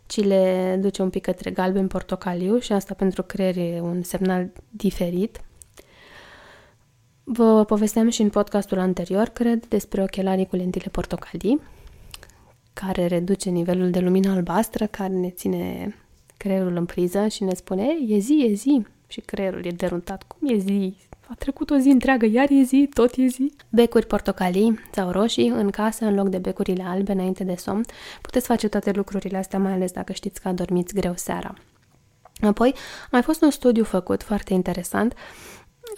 ci 0.06 0.24
le 0.24 0.76
duce 0.80 1.02
un 1.02 1.10
pic 1.10 1.22
către 1.22 1.50
galben 1.50 1.86
portocaliu 1.86 2.58
și 2.58 2.72
asta 2.72 2.94
pentru 2.94 3.22
creier 3.22 3.56
e 3.56 3.80
un 3.80 4.02
semnal 4.02 4.50
diferit. 4.70 5.40
Vă 7.24 7.64
povesteam 7.64 8.08
și 8.08 8.22
în 8.22 8.28
podcastul 8.28 8.78
anterior, 8.78 9.28
cred, 9.28 9.66
despre 9.66 10.02
ochelarii 10.02 10.46
cu 10.46 10.56
lentile 10.56 10.88
portocalii, 10.90 11.60
care 12.72 13.06
reduce 13.06 13.50
nivelul 13.50 13.90
de 13.90 13.98
lumină 13.98 14.30
albastră, 14.30 14.86
care 14.86 15.12
ne 15.12 15.30
ține 15.30 15.94
creierul 16.36 16.76
în 16.76 16.84
priză 16.84 17.28
și 17.28 17.44
ne 17.44 17.54
spune, 17.54 17.86
e 18.06 18.18
zi, 18.18 18.46
e 18.48 18.54
zi. 18.54 18.86
Și 19.06 19.20
creierul 19.20 19.64
e 19.64 19.70
deruntat, 19.70 20.22
cum 20.22 20.48
e 20.48 20.58
zi? 20.58 20.96
A 21.32 21.34
trecut 21.38 21.70
o 21.70 21.76
zi 21.76 21.88
întreagă, 21.88 22.26
iar 22.26 22.46
e 22.50 22.62
zi, 22.62 22.88
tot 22.94 23.14
e 23.16 23.26
zi. 23.26 23.52
Becuri 23.68 24.06
portocalii 24.06 24.80
sau 24.92 25.10
roșii 25.10 25.48
în 25.48 25.70
casă 25.70 26.04
în 26.04 26.14
loc 26.14 26.28
de 26.28 26.38
becurile 26.38 26.82
albe 26.82 27.12
înainte 27.12 27.44
de 27.44 27.54
somn. 27.54 27.82
Puteți 28.20 28.46
face 28.46 28.68
toate 28.68 28.90
lucrurile 28.90 29.38
astea, 29.38 29.58
mai 29.58 29.72
ales 29.72 29.92
dacă 29.92 30.12
știți 30.12 30.40
că 30.40 30.48
adormiți 30.48 30.94
greu 30.94 31.12
seara. 31.16 31.54
Apoi, 32.40 32.74
a 33.04 33.08
mai 33.10 33.22
fost 33.22 33.42
un 33.42 33.50
studiu 33.50 33.84
făcut 33.84 34.22
foarte 34.22 34.52
interesant, 34.52 35.14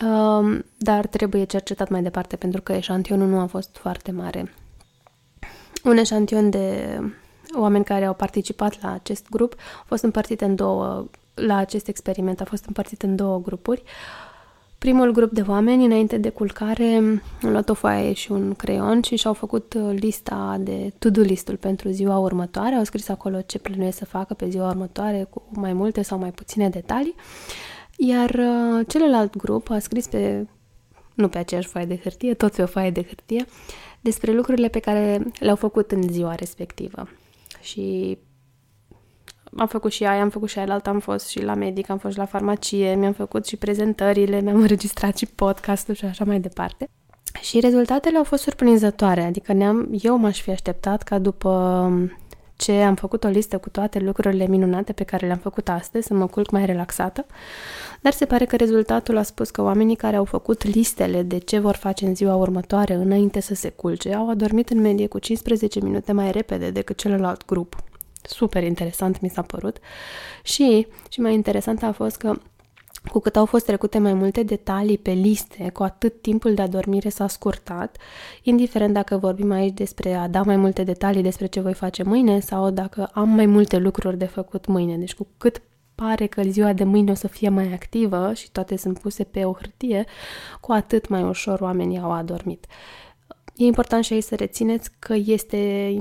um, 0.05 0.65
dar 0.77 1.07
trebuie 1.07 1.45
cercetat 1.45 1.89
mai 1.89 2.03
departe 2.03 2.37
pentru 2.37 2.63
că 2.63 2.73
eșantionul 2.73 3.29
nu 3.29 3.39
a 3.39 3.47
fost 3.47 3.77
foarte 3.77 4.11
mare. 4.11 4.55
Un 5.85 5.97
eșantion 5.97 6.51
de 6.51 6.99
oameni 7.57 7.85
care 7.85 8.05
au 8.05 8.15
participat 8.15 8.83
la 8.83 8.93
acest 8.93 9.29
grup 9.29 9.55
a 9.81 9.85
fost 9.87 10.03
împărțit 10.03 10.41
în 10.41 10.55
două, 10.55 11.07
la 11.35 11.57
acest 11.57 11.89
experiment 11.89 12.41
a 12.41 12.45
fost 12.45 12.65
împărțit 12.67 13.03
în 13.03 13.17
două 13.17 13.41
grupuri. 13.41 13.83
Uh, 13.85 14.24
Primul 14.85 15.13
grup 15.13 15.31
de 15.31 15.45
oameni, 15.47 15.85
înainte 15.85 16.19
de 16.19 16.29
culcare, 16.29 17.03
au 17.43 17.51
luat 17.51 17.69
o 17.69 17.75
foaie 17.75 18.13
și 18.13 18.33
un 18.33 18.55
creion 18.55 19.03
și 19.03 19.17
și-au 19.17 19.33
făcut 19.33 19.75
uh, 19.75 19.99
lista 19.99 20.57
de 20.61 20.93
to-do 20.99 21.21
listul 21.21 21.57
pentru 21.57 21.89
ziua 21.89 22.19
următoare. 22.19 22.75
Au 22.75 22.85
scris 22.85 23.09
acolo 23.09 23.41
ce 23.41 23.59
plănuiesc 23.59 23.99
să 23.99 24.05
facă 24.05 24.35
pe 24.35 24.49
ziua 24.49 24.69
următoare 24.69 25.27
cu 25.31 25.43
mai 25.51 25.73
multe 25.73 26.03
sau 26.03 26.19
mai 26.19 26.31
puține 26.31 26.69
detalii. 26.69 27.15
Iar 27.97 28.31
uh, 28.31 28.87
celălalt 28.89 29.37
grup 29.37 29.71
a 29.71 29.79
scris 29.79 30.07
pe, 30.07 30.47
nu 31.15 31.29
pe 31.29 31.39
aceeași 31.39 31.69
foaie 31.69 31.87
de 31.87 32.01
hârtie, 32.03 32.35
tot 32.35 32.55
pe 32.55 32.63
o 32.63 32.67
foaie 32.67 32.91
de 32.91 33.03
hârtie, 33.03 33.47
despre 34.01 34.33
lucrurile 34.33 34.69
pe 34.69 34.79
care 34.79 35.33
le-au 35.39 35.57
făcut 35.57 35.91
în 35.91 36.03
ziua 36.03 36.35
respectivă. 36.35 37.09
Și 37.61 38.19
am 39.57 39.67
făcut 39.67 39.93
și 39.93 40.05
aia, 40.05 40.23
am 40.23 40.29
făcut 40.29 40.49
și 40.49 40.59
aia, 40.59 40.81
am 40.85 40.99
fost 40.99 41.29
și 41.29 41.43
la 41.43 41.55
medic, 41.55 41.91
am 41.91 41.99
fost 41.99 42.13
și 42.13 42.19
la 42.19 42.27
farmacie, 42.27 42.95
mi-am 42.95 43.13
făcut 43.13 43.47
și 43.47 43.57
prezentările, 43.57 44.41
mi-am 44.41 44.61
înregistrat 44.65 45.17
și 45.17 45.27
podcastul 45.27 45.95
și 45.95 46.05
așa 46.05 46.25
mai 46.25 46.41
departe. 46.41 46.89
Și 47.41 47.61
rezultatele 47.61 48.17
au 48.17 48.25
fost 48.25 48.43
surprinzătoare, 48.43 49.23
adică 49.23 49.53
ne-am, 49.53 49.89
eu 50.01 50.17
m-aș 50.17 50.41
fi 50.41 50.51
așteptat 50.51 51.03
ca 51.03 51.19
după 51.19 51.91
ce 52.57 52.73
am 52.73 52.95
făcut 52.95 53.25
o 53.25 53.29
listă 53.29 53.59
cu 53.59 53.69
toate 53.69 53.99
lucrurile 53.99 54.47
minunate 54.47 54.93
pe 54.93 55.05
care 55.05 55.27
le-am 55.27 55.39
făcut 55.39 55.69
astăzi, 55.69 56.07
să 56.07 56.15
mă 56.15 56.27
culc 56.27 56.51
mai 56.51 56.67
relaxată, 56.67 57.27
dar 58.01 58.13
se 58.13 58.25
pare 58.25 58.45
că 58.45 58.57
rezultatul 58.57 59.17
a 59.17 59.23
spus 59.23 59.51
că 59.51 59.63
oamenii 59.63 59.97
care 59.97 60.17
au 60.17 60.25
făcut 60.25 60.65
listele 60.65 61.23
de 61.23 61.39
ce 61.39 61.59
vor 61.59 61.75
face 61.75 62.07
în 62.07 62.15
ziua 62.15 62.35
următoare 62.35 62.95
înainte 62.95 63.41
să 63.41 63.55
se 63.55 63.69
culce 63.69 64.15
au 64.15 64.31
adormit 64.31 64.71
în 64.71 64.81
medie 64.81 65.07
cu 65.07 65.19
15 65.19 65.81
minute 65.81 66.13
mai 66.13 66.31
repede 66.31 66.71
decât 66.71 66.97
celălalt 66.97 67.45
grup 67.47 67.77
super 68.27 68.63
interesant 68.63 69.21
mi 69.21 69.29
s-a 69.29 69.43
părut. 69.43 69.79
Și, 70.43 70.87
și 71.09 71.21
mai 71.21 71.35
interesant 71.35 71.83
a 71.83 71.93
fost 71.93 72.17
că 72.17 72.39
cu 73.11 73.19
cât 73.19 73.37
au 73.37 73.47
fost 73.47 73.65
trecute 73.65 73.99
mai 73.99 74.15
multe 74.15 74.43
detalii 74.43 74.99
pe 74.99 75.11
liste, 75.11 75.71
cu 75.73 75.83
atât 75.83 76.21
timpul 76.23 76.55
de 76.55 76.63
adormire 76.63 77.09
s-a 77.09 77.29
scurtat, 77.29 77.97
indiferent 78.43 78.95
dacă 78.95 79.17
vorbim 79.17 79.51
aici 79.51 79.75
despre 79.75 80.15
a 80.15 80.29
da 80.29 80.43
mai 80.43 80.57
multe 80.57 80.83
detalii 80.83 81.23
despre 81.23 81.47
ce 81.47 81.61
voi 81.61 81.75
face 81.75 82.03
mâine 82.03 82.41
sau 82.41 82.71
dacă 82.71 83.11
am 83.13 83.29
mai 83.29 83.47
multe 83.47 83.77
lucruri 83.77 84.19
de 84.19 84.25
făcut 84.25 84.67
mâine. 84.67 84.97
Deci 84.97 85.15
cu 85.15 85.27
cât 85.39 85.63
pare 85.95 86.27
că 86.27 86.43
ziua 86.43 86.73
de 86.73 86.85
mâine 86.85 87.11
o 87.11 87.15
să 87.15 87.29
fie 87.29 87.49
mai 87.49 87.73
activă 87.73 88.33
și 88.35 88.51
toate 88.51 88.77
sunt 88.77 88.99
puse 88.99 89.25
pe 89.25 89.45
o 89.45 89.53
hârtie, 89.53 90.05
cu 90.61 90.73
atât 90.73 91.09
mai 91.09 91.23
ușor 91.23 91.61
oamenii 91.61 91.99
au 91.99 92.13
adormit. 92.13 92.67
E 93.57 93.65
important 93.65 94.05
și 94.05 94.13
aici 94.13 94.23
să 94.23 94.35
rețineți 94.35 94.91
că 94.99 95.15
este 95.25 95.93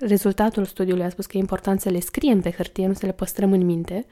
rezultatul 0.00 0.64
studiului 0.64 1.04
a 1.04 1.08
spus 1.08 1.26
că 1.26 1.36
e 1.36 1.40
important 1.40 1.80
să 1.80 1.88
le 1.88 2.00
scriem 2.00 2.40
pe 2.40 2.50
hârtie, 2.50 2.86
nu 2.86 2.92
să 2.92 3.06
le 3.06 3.12
păstrăm 3.12 3.52
în 3.52 3.64
minte. 3.64 4.06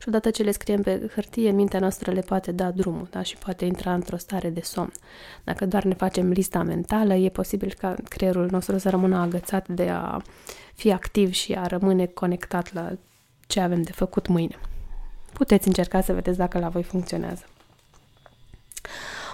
Și 0.00 0.08
odată 0.08 0.30
ce 0.30 0.42
le 0.42 0.50
scriem 0.50 0.82
pe 0.82 1.10
hârtie, 1.14 1.50
mintea 1.50 1.80
noastră 1.80 2.12
le 2.12 2.20
poate 2.20 2.52
da 2.52 2.70
drumul 2.70 3.08
da? 3.10 3.22
și 3.22 3.36
poate 3.36 3.64
intra 3.64 3.94
într-o 3.94 4.16
stare 4.16 4.50
de 4.50 4.60
somn. 4.60 4.92
Dacă 5.44 5.66
doar 5.66 5.84
ne 5.84 5.94
facem 5.94 6.30
lista 6.30 6.62
mentală, 6.62 7.14
e 7.14 7.28
posibil 7.28 7.74
ca 7.78 7.94
creierul 8.08 8.48
nostru 8.50 8.78
să 8.78 8.90
rămână 8.90 9.16
agățat 9.16 9.68
de 9.68 9.88
a 9.88 10.22
fi 10.74 10.92
activ 10.92 11.32
și 11.32 11.52
a 11.52 11.66
rămâne 11.66 12.06
conectat 12.06 12.72
la 12.72 12.92
ce 13.46 13.60
avem 13.60 13.82
de 13.82 13.92
făcut 13.92 14.26
mâine. 14.26 14.58
Puteți 15.32 15.66
încerca 15.66 16.00
să 16.00 16.12
vedeți 16.12 16.38
dacă 16.38 16.58
la 16.58 16.68
voi 16.68 16.82
funcționează. 16.82 17.44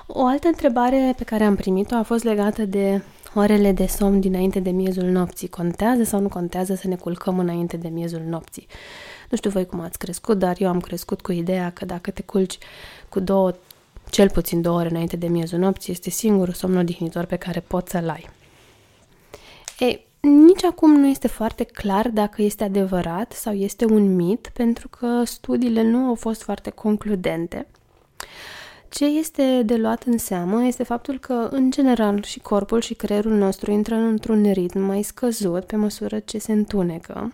O 0.07 0.25
altă 0.27 0.47
întrebare 0.47 1.15
pe 1.17 1.25
care 1.25 1.45
am 1.45 1.55
primit-o 1.55 1.95
a 1.95 2.03
fost 2.03 2.25
legată 2.25 2.65
de 2.65 3.03
orele 3.35 3.73
de 3.73 3.87
somn 3.87 4.21
dinainte 4.21 4.61
de 4.61 4.71
miezul 4.71 5.05
nopții. 5.05 5.49
Contează 5.49 6.03
sau 6.03 6.21
nu 6.21 6.29
contează 6.29 6.75
să 6.75 6.89
ne 6.89 6.97
culcăm 6.97 7.39
înainte 7.39 7.77
de 7.77 7.89
miezul 7.89 8.21
nopții? 8.29 8.67
Nu 9.31 9.37
știu 9.37 9.51
voi 9.51 9.67
cum 9.67 9.81
ați 9.81 9.99
crescut, 9.99 10.39
dar 10.39 10.57
eu 10.59 10.69
am 10.69 10.81
crescut 10.81 11.21
cu 11.21 11.33
ideea 11.33 11.71
că 11.71 11.85
dacă 11.85 12.11
te 12.11 12.23
culci 12.23 12.59
cu 13.09 13.21
două, 13.21 13.53
cel 14.11 14.31
puțin 14.31 14.63
două 14.63 14.79
ore 14.79 14.89
înainte 14.89 15.17
de 15.17 15.27
miezul 15.27 15.59
nopții, 15.59 15.93
este 15.93 16.11
singurul 16.11 16.55
somn 16.55 16.77
odihnitor 16.77 17.25
pe 17.25 17.37
care 17.37 17.61
poți 17.61 17.91
să-l 17.91 18.09
ai. 18.09 18.29
Ei, 19.79 20.07
nici 20.21 20.65
acum 20.65 20.91
nu 21.01 21.07
este 21.07 21.29
foarte 21.29 21.65
clar 21.65 22.09
dacă 22.09 22.43
este 22.43 22.65
adevărat 22.65 23.33
sau 23.33 23.53
este 23.53 23.85
un 23.85 24.15
mit, 24.15 24.51
pentru 24.53 24.89
că 24.89 25.23
studiile 25.25 25.83
nu 25.83 25.99
au 25.99 26.15
fost 26.15 26.43
foarte 26.43 26.71
concludente. 26.71 27.67
Ce 28.95 29.05
este 29.05 29.63
de 29.63 29.77
luat 29.77 30.03
în 30.03 30.19
seamă 30.19 30.65
este 30.65 30.83
faptul 30.83 31.19
că, 31.19 31.49
în 31.51 31.71
general, 31.71 32.23
și 32.23 32.39
corpul 32.39 32.81
și 32.81 32.95
creierul 32.95 33.33
nostru 33.33 33.71
intră 33.71 33.95
într-un 33.95 34.53
ritm 34.53 34.79
mai 34.79 35.03
scăzut 35.03 35.65
pe 35.65 35.77
măsură 35.77 36.19
ce 36.19 36.39
se 36.39 36.53
întunecă 36.53 37.33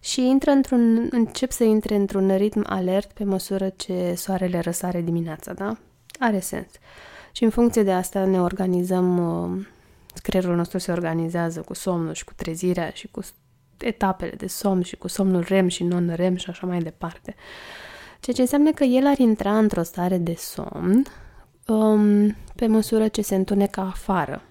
și 0.00 0.20
intră 0.20 0.50
într-un, 0.50 1.08
încep 1.10 1.50
să 1.50 1.64
intre 1.64 1.94
într-un 1.94 2.36
ritm 2.36 2.64
alert 2.66 3.12
pe 3.12 3.24
măsură 3.24 3.68
ce 3.68 4.14
soarele 4.16 4.60
răsare 4.60 5.00
dimineața, 5.00 5.52
da? 5.52 5.76
Are 6.18 6.40
sens. 6.40 6.70
Și 7.32 7.44
în 7.44 7.50
funcție 7.50 7.82
de 7.82 7.92
asta 7.92 8.24
ne 8.24 8.40
organizăm, 8.40 9.18
uh, 9.18 9.66
creierul 10.22 10.56
nostru 10.56 10.78
se 10.78 10.92
organizează 10.92 11.60
cu 11.60 11.74
somnul 11.74 12.14
și 12.14 12.24
cu 12.24 12.32
trezirea 12.36 12.90
și 12.90 13.08
cu 13.10 13.20
etapele 13.78 14.34
de 14.36 14.46
somn 14.46 14.82
și 14.82 14.96
cu 14.96 15.08
somnul 15.08 15.44
REM 15.48 15.68
și 15.68 15.84
non-REM 15.84 16.36
și 16.36 16.50
așa 16.50 16.66
mai 16.66 16.78
departe. 16.78 17.34
Ceea 18.20 18.36
ce 18.36 18.42
înseamnă 18.42 18.70
că 18.70 18.84
el 18.84 19.06
ar 19.06 19.18
intra 19.18 19.58
într-o 19.58 19.82
stare 19.82 20.18
de 20.18 20.34
somn 20.38 21.06
um, 21.66 22.36
pe 22.54 22.66
măsură 22.66 23.08
ce 23.08 23.22
se 23.22 23.34
întunecă 23.34 23.80
afară. 23.80 24.42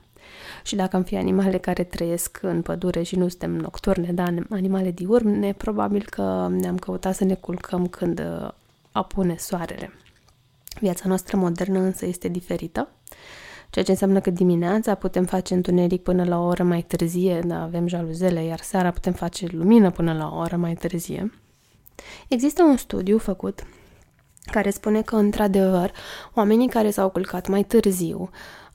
Și 0.64 0.76
dacă 0.76 0.96
am 0.96 1.04
fi 1.04 1.16
animale 1.16 1.58
care 1.58 1.84
trăiesc 1.84 2.40
în 2.42 2.62
pădure 2.62 3.04
și 3.04 3.16
nu 3.16 3.28
suntem 3.28 3.56
nocturne, 3.56 4.12
dar 4.12 4.34
animale 4.50 4.92
diurne, 4.92 5.54
probabil 5.54 6.06
că 6.10 6.48
ne-am 6.50 6.78
căutat 6.78 7.16
să 7.16 7.24
ne 7.24 7.34
culcăm 7.34 7.88
când 7.88 8.20
uh, 8.20 8.50
apune 8.92 9.36
soarele. 9.38 9.92
Viața 10.80 11.04
noastră 11.08 11.38
modernă 11.38 11.80
însă 11.80 12.06
este 12.06 12.28
diferită, 12.28 12.90
ceea 13.70 13.86
ce 13.86 13.92
înseamnă 13.92 14.20
că 14.20 14.30
dimineața 14.30 14.96
putem 14.96 15.26
face 15.26 15.54
întuneric 15.54 16.04
până 16.04 16.24
la 16.24 16.40
o 16.40 16.46
oră 16.46 16.64
mai 16.64 16.82
târzie, 16.82 17.40
da, 17.40 17.62
avem 17.62 17.88
jaluzele, 17.88 18.44
iar 18.44 18.60
seara 18.60 18.92
putem 18.92 19.14
face 19.14 19.48
lumină 19.52 19.92
până 19.92 20.14
la 20.14 20.30
o 20.34 20.38
oră 20.38 20.56
mai 20.56 20.74
târzie. 20.74 21.32
Există 22.28 22.64
un 22.64 22.78
studiu 22.78 23.18
făcut 23.18 23.64
care 24.46 24.70
spune 24.70 25.02
că, 25.02 25.16
într-adevăr, 25.16 25.92
oamenii 26.34 26.70
care 26.70 26.90
s-au 26.90 27.10
culcat 27.10 27.48
mai 27.48 27.64
târziu 27.64 28.30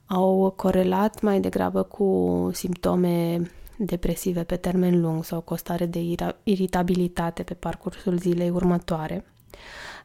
au 0.05 0.53
corelat 0.55 1.21
mai 1.21 1.39
degrabă 1.39 1.83
cu 1.83 2.49
simptome 2.53 3.41
depresive 3.77 4.43
pe 4.43 4.55
termen 4.55 5.01
lung 5.01 5.23
sau 5.23 5.41
cu 5.41 5.53
o 5.53 5.55
stare 5.55 5.85
de 5.85 5.99
iritabilitate 6.43 7.43
pe 7.43 7.53
parcursul 7.53 8.17
zilei 8.17 8.49
următoare. 8.49 9.25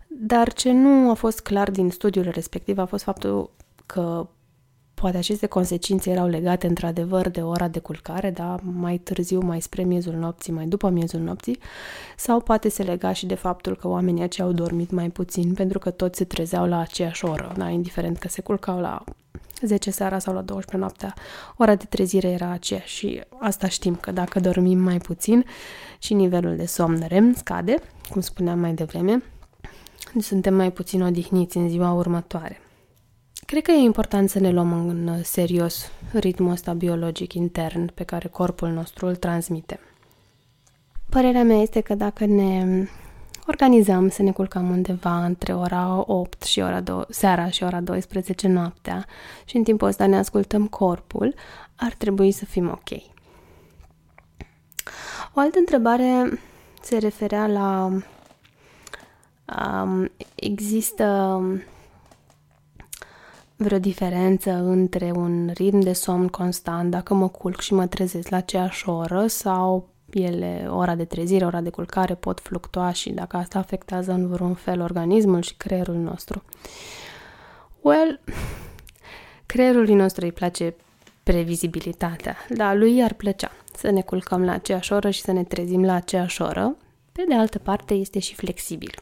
Dar 0.06 0.52
ce 0.52 0.72
nu 0.72 1.10
a 1.10 1.14
fost 1.14 1.40
clar 1.40 1.70
din 1.70 1.90
studiul 1.90 2.28
respectiv 2.30 2.78
a 2.78 2.84
fost 2.84 3.04
faptul 3.04 3.50
că 3.86 4.28
Poate 5.00 5.16
aceste 5.16 5.46
consecințe 5.46 6.10
erau 6.10 6.26
legate 6.26 6.66
într-adevăr 6.66 7.28
de 7.28 7.40
ora 7.40 7.68
de 7.68 7.78
culcare, 7.78 8.30
da, 8.30 8.56
mai 8.62 8.98
târziu, 8.98 9.40
mai 9.40 9.60
spre 9.60 9.82
miezul 9.82 10.14
nopții, 10.14 10.52
mai 10.52 10.66
după 10.66 10.88
miezul 10.88 11.20
nopții, 11.20 11.58
sau 12.16 12.40
poate 12.40 12.68
se 12.68 12.82
lega 12.82 13.12
și 13.12 13.26
de 13.26 13.34
faptul 13.34 13.76
că 13.76 13.88
oamenii 13.88 14.22
aceia 14.22 14.46
au 14.46 14.52
dormit 14.52 14.90
mai 14.90 15.10
puțin 15.10 15.54
pentru 15.54 15.78
că 15.78 15.90
toți 15.90 16.18
se 16.18 16.24
trezeau 16.24 16.66
la 16.66 16.78
aceeași 16.78 17.24
oră, 17.24 17.52
da, 17.56 17.68
indiferent 17.68 18.18
că 18.18 18.28
se 18.28 18.40
culcau 18.40 18.80
la 18.80 19.04
10 19.62 19.90
seara 19.90 20.18
sau 20.18 20.34
la 20.34 20.40
12 20.40 20.76
noaptea, 20.76 21.14
ora 21.56 21.74
de 21.74 21.84
trezire 21.88 22.28
era 22.28 22.50
aceeași 22.50 22.96
și 22.96 23.22
asta 23.38 23.68
știm 23.68 23.94
că 23.94 24.12
dacă 24.12 24.40
dormim 24.40 24.78
mai 24.78 24.98
puțin 24.98 25.44
și 25.98 26.14
nivelul 26.14 26.56
de 26.56 26.66
somn 26.66 27.04
REM 27.08 27.34
scade, 27.34 27.76
cum 28.10 28.20
spuneam 28.20 28.58
mai 28.58 28.74
devreme, 28.74 29.22
suntem 30.20 30.54
mai 30.54 30.72
puțin 30.72 31.02
odihniți 31.02 31.56
în 31.56 31.68
ziua 31.68 31.92
următoare. 31.92 32.60
Cred 33.46 33.62
că 33.62 33.70
e 33.70 33.74
important 33.74 34.30
să 34.30 34.38
ne 34.38 34.50
luăm 34.50 34.72
în 34.72 35.22
serios 35.22 35.90
ritmul 36.12 36.50
ăsta 36.50 36.72
biologic 36.72 37.32
intern 37.32 37.90
pe 37.94 38.04
care 38.04 38.28
corpul 38.28 38.68
nostru 38.68 39.06
îl 39.06 39.16
transmite. 39.16 39.80
Părerea 41.08 41.42
mea 41.42 41.56
este 41.56 41.80
că 41.80 41.94
dacă 41.94 42.24
ne 42.24 42.86
organizăm 43.46 44.08
să 44.08 44.22
ne 44.22 44.32
culcăm 44.32 44.70
undeva 44.70 45.24
între 45.24 45.54
ora 45.54 46.04
8 46.06 46.42
și 46.42 46.60
ora 46.60 46.80
2, 46.80 47.04
seara 47.08 47.48
și 47.48 47.62
ora 47.62 47.80
12 47.80 48.48
noaptea 48.48 49.06
și 49.44 49.56
în 49.56 49.62
timpul 49.62 49.88
ăsta 49.88 50.06
ne 50.06 50.18
ascultăm 50.18 50.66
corpul, 50.66 51.34
ar 51.76 51.92
trebui 51.92 52.32
să 52.32 52.44
fim 52.44 52.68
ok. 52.68 53.00
O 55.34 55.40
altă 55.40 55.58
întrebare 55.58 56.40
se 56.82 56.98
referea 56.98 57.46
la 57.46 57.90
um, 59.82 60.10
există 60.34 61.40
vreo 63.56 63.78
diferență 63.78 64.50
între 64.50 65.12
un 65.14 65.50
ritm 65.54 65.78
de 65.78 65.92
somn 65.92 66.28
constant, 66.28 66.90
dacă 66.90 67.14
mă 67.14 67.28
culc 67.28 67.60
și 67.60 67.74
mă 67.74 67.86
trezesc 67.86 68.28
la 68.28 68.36
aceeași 68.36 68.88
oră 68.88 69.26
sau 69.26 69.88
ele, 70.10 70.66
ora 70.70 70.94
de 70.94 71.04
trezire, 71.04 71.44
ora 71.44 71.60
de 71.60 71.70
culcare 71.70 72.14
pot 72.14 72.40
fluctua 72.40 72.92
și 72.92 73.10
dacă 73.10 73.36
asta 73.36 73.58
afectează 73.58 74.12
în 74.12 74.28
vreun 74.28 74.54
fel 74.54 74.80
organismul 74.80 75.42
și 75.42 75.54
creierul 75.54 75.94
nostru. 75.94 76.42
Well, 77.80 78.20
creierului 79.46 79.94
nostru 79.94 80.24
îi 80.24 80.32
place 80.32 80.74
previzibilitatea, 81.22 82.36
dar 82.48 82.76
lui 82.76 83.02
ar 83.02 83.12
plăcea 83.12 83.50
să 83.76 83.90
ne 83.90 84.00
culcăm 84.00 84.44
la 84.44 84.52
aceeași 84.52 84.92
oră 84.92 85.10
și 85.10 85.20
să 85.20 85.32
ne 85.32 85.44
trezim 85.44 85.84
la 85.84 85.94
aceeași 85.94 86.42
oră. 86.42 86.76
Pe 87.12 87.24
de 87.28 87.34
altă 87.34 87.58
parte, 87.58 87.94
este 87.94 88.18
și 88.18 88.34
flexibil. 88.34 88.94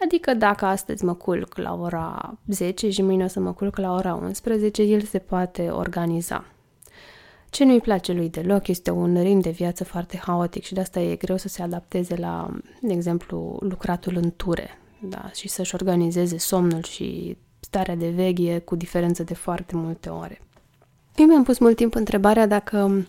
Adică 0.00 0.34
dacă 0.34 0.64
astăzi 0.64 1.04
mă 1.04 1.14
culc 1.14 1.56
la 1.56 1.74
ora 1.74 2.38
10 2.46 2.90
și 2.90 3.02
mâine 3.02 3.24
o 3.24 3.28
să 3.28 3.40
mă 3.40 3.52
culc 3.52 3.76
la 3.76 3.92
ora 3.92 4.14
11, 4.14 4.82
el 4.82 5.02
se 5.02 5.18
poate 5.18 5.68
organiza. 5.68 6.44
Ce 7.50 7.64
nu-i 7.64 7.80
place 7.80 8.12
lui 8.12 8.28
deloc 8.28 8.68
este 8.68 8.90
un 8.90 9.22
ritm 9.22 9.38
de 9.38 9.50
viață 9.50 9.84
foarte 9.84 10.16
haotic 10.16 10.64
și 10.64 10.74
de 10.74 10.80
asta 10.80 11.00
e 11.00 11.16
greu 11.16 11.36
să 11.36 11.48
se 11.48 11.62
adapteze 11.62 12.16
la, 12.16 12.50
de 12.80 12.92
exemplu, 12.92 13.56
lucratul 13.60 14.16
în 14.16 14.32
ture 14.36 14.78
da? 15.00 15.30
și 15.34 15.48
să-și 15.48 15.74
organizeze 15.74 16.38
somnul 16.38 16.82
și 16.82 17.36
starea 17.60 17.96
de 17.96 18.08
veghie 18.08 18.58
cu 18.58 18.76
diferență 18.76 19.22
de 19.22 19.34
foarte 19.34 19.76
multe 19.76 20.08
ore. 20.08 20.40
Eu 21.16 21.26
mi-am 21.26 21.42
pus 21.42 21.58
mult 21.58 21.76
timp 21.76 21.94
întrebarea 21.94 22.46
dacă 22.46 23.06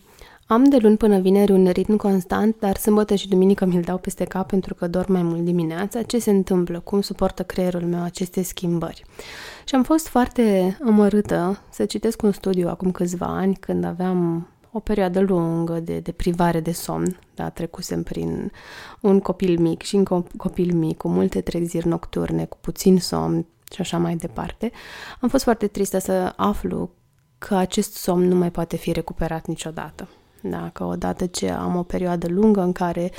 am 0.50 0.64
de 0.64 0.78
luni 0.78 0.98
până 0.98 1.20
vineri 1.20 1.52
un 1.52 1.70
ritm 1.70 1.96
constant, 1.96 2.56
dar 2.60 2.78
sâmbătă 2.78 3.16
și 3.16 3.28
duminică 3.28 3.66
mi-l 3.66 3.82
dau 3.82 3.98
peste 3.98 4.24
cap 4.24 4.48
pentru 4.48 4.74
că 4.74 4.88
dorm 4.88 5.12
mai 5.12 5.22
mult 5.22 5.44
dimineața. 5.44 6.02
Ce 6.02 6.20
se 6.20 6.32
întâmplă? 6.32 6.80
Cum 6.80 7.02
suportă 7.02 7.44
creierul 7.44 7.82
meu 7.82 8.04
aceste 8.04 8.42
schimbări? 8.42 9.04
Și 9.66 9.76
am 9.76 9.84
fost 9.84 10.08
foarte 10.08 10.78
amărâtă 10.86 11.60
să 11.70 11.86
citesc 11.86 12.22
un 12.22 12.32
studiu 12.32 12.68
acum 12.68 12.92
câțiva 12.92 13.26
ani, 13.26 13.56
când 13.56 13.84
aveam 13.84 14.48
o 14.72 14.80
perioadă 14.80 15.20
lungă 15.20 15.80
de, 15.80 16.00
de 16.00 16.12
privare 16.12 16.60
de 16.60 16.72
somn. 16.72 17.20
Da, 17.36 17.50
trecusem 17.50 18.04
prin 18.04 18.52
un 19.00 19.20
copil 19.20 19.60
mic 19.60 19.82
și 19.82 19.96
un 19.96 20.04
copil 20.38 20.74
mic, 20.76 20.98
cu 20.98 21.08
multe 21.08 21.42
treziri 21.42 21.88
nocturne, 21.88 22.46
cu 22.46 22.58
puțin 22.62 23.00
somn 23.00 23.46
și 23.72 23.82
așa 23.82 23.98
mai 23.98 24.16
departe. 24.16 24.72
Am 25.20 25.30
fost 25.30 25.44
foarte 25.44 25.68
tristă 25.68 26.00
să 26.00 26.34
aflu 26.36 26.90
că 27.38 27.56
acest 27.56 27.94
somn 27.94 28.28
nu 28.28 28.36
mai 28.36 28.52
poate 28.52 28.76
fi 28.76 28.92
recuperat 28.92 29.46
niciodată. 29.46 30.08
Dacă 30.42 30.84
odată 30.84 31.26
ce 31.26 31.50
am 31.50 31.76
o 31.76 31.84
perioadă 31.84 32.28
lungă 32.28 32.62
în 32.62 32.72
care 32.72 33.12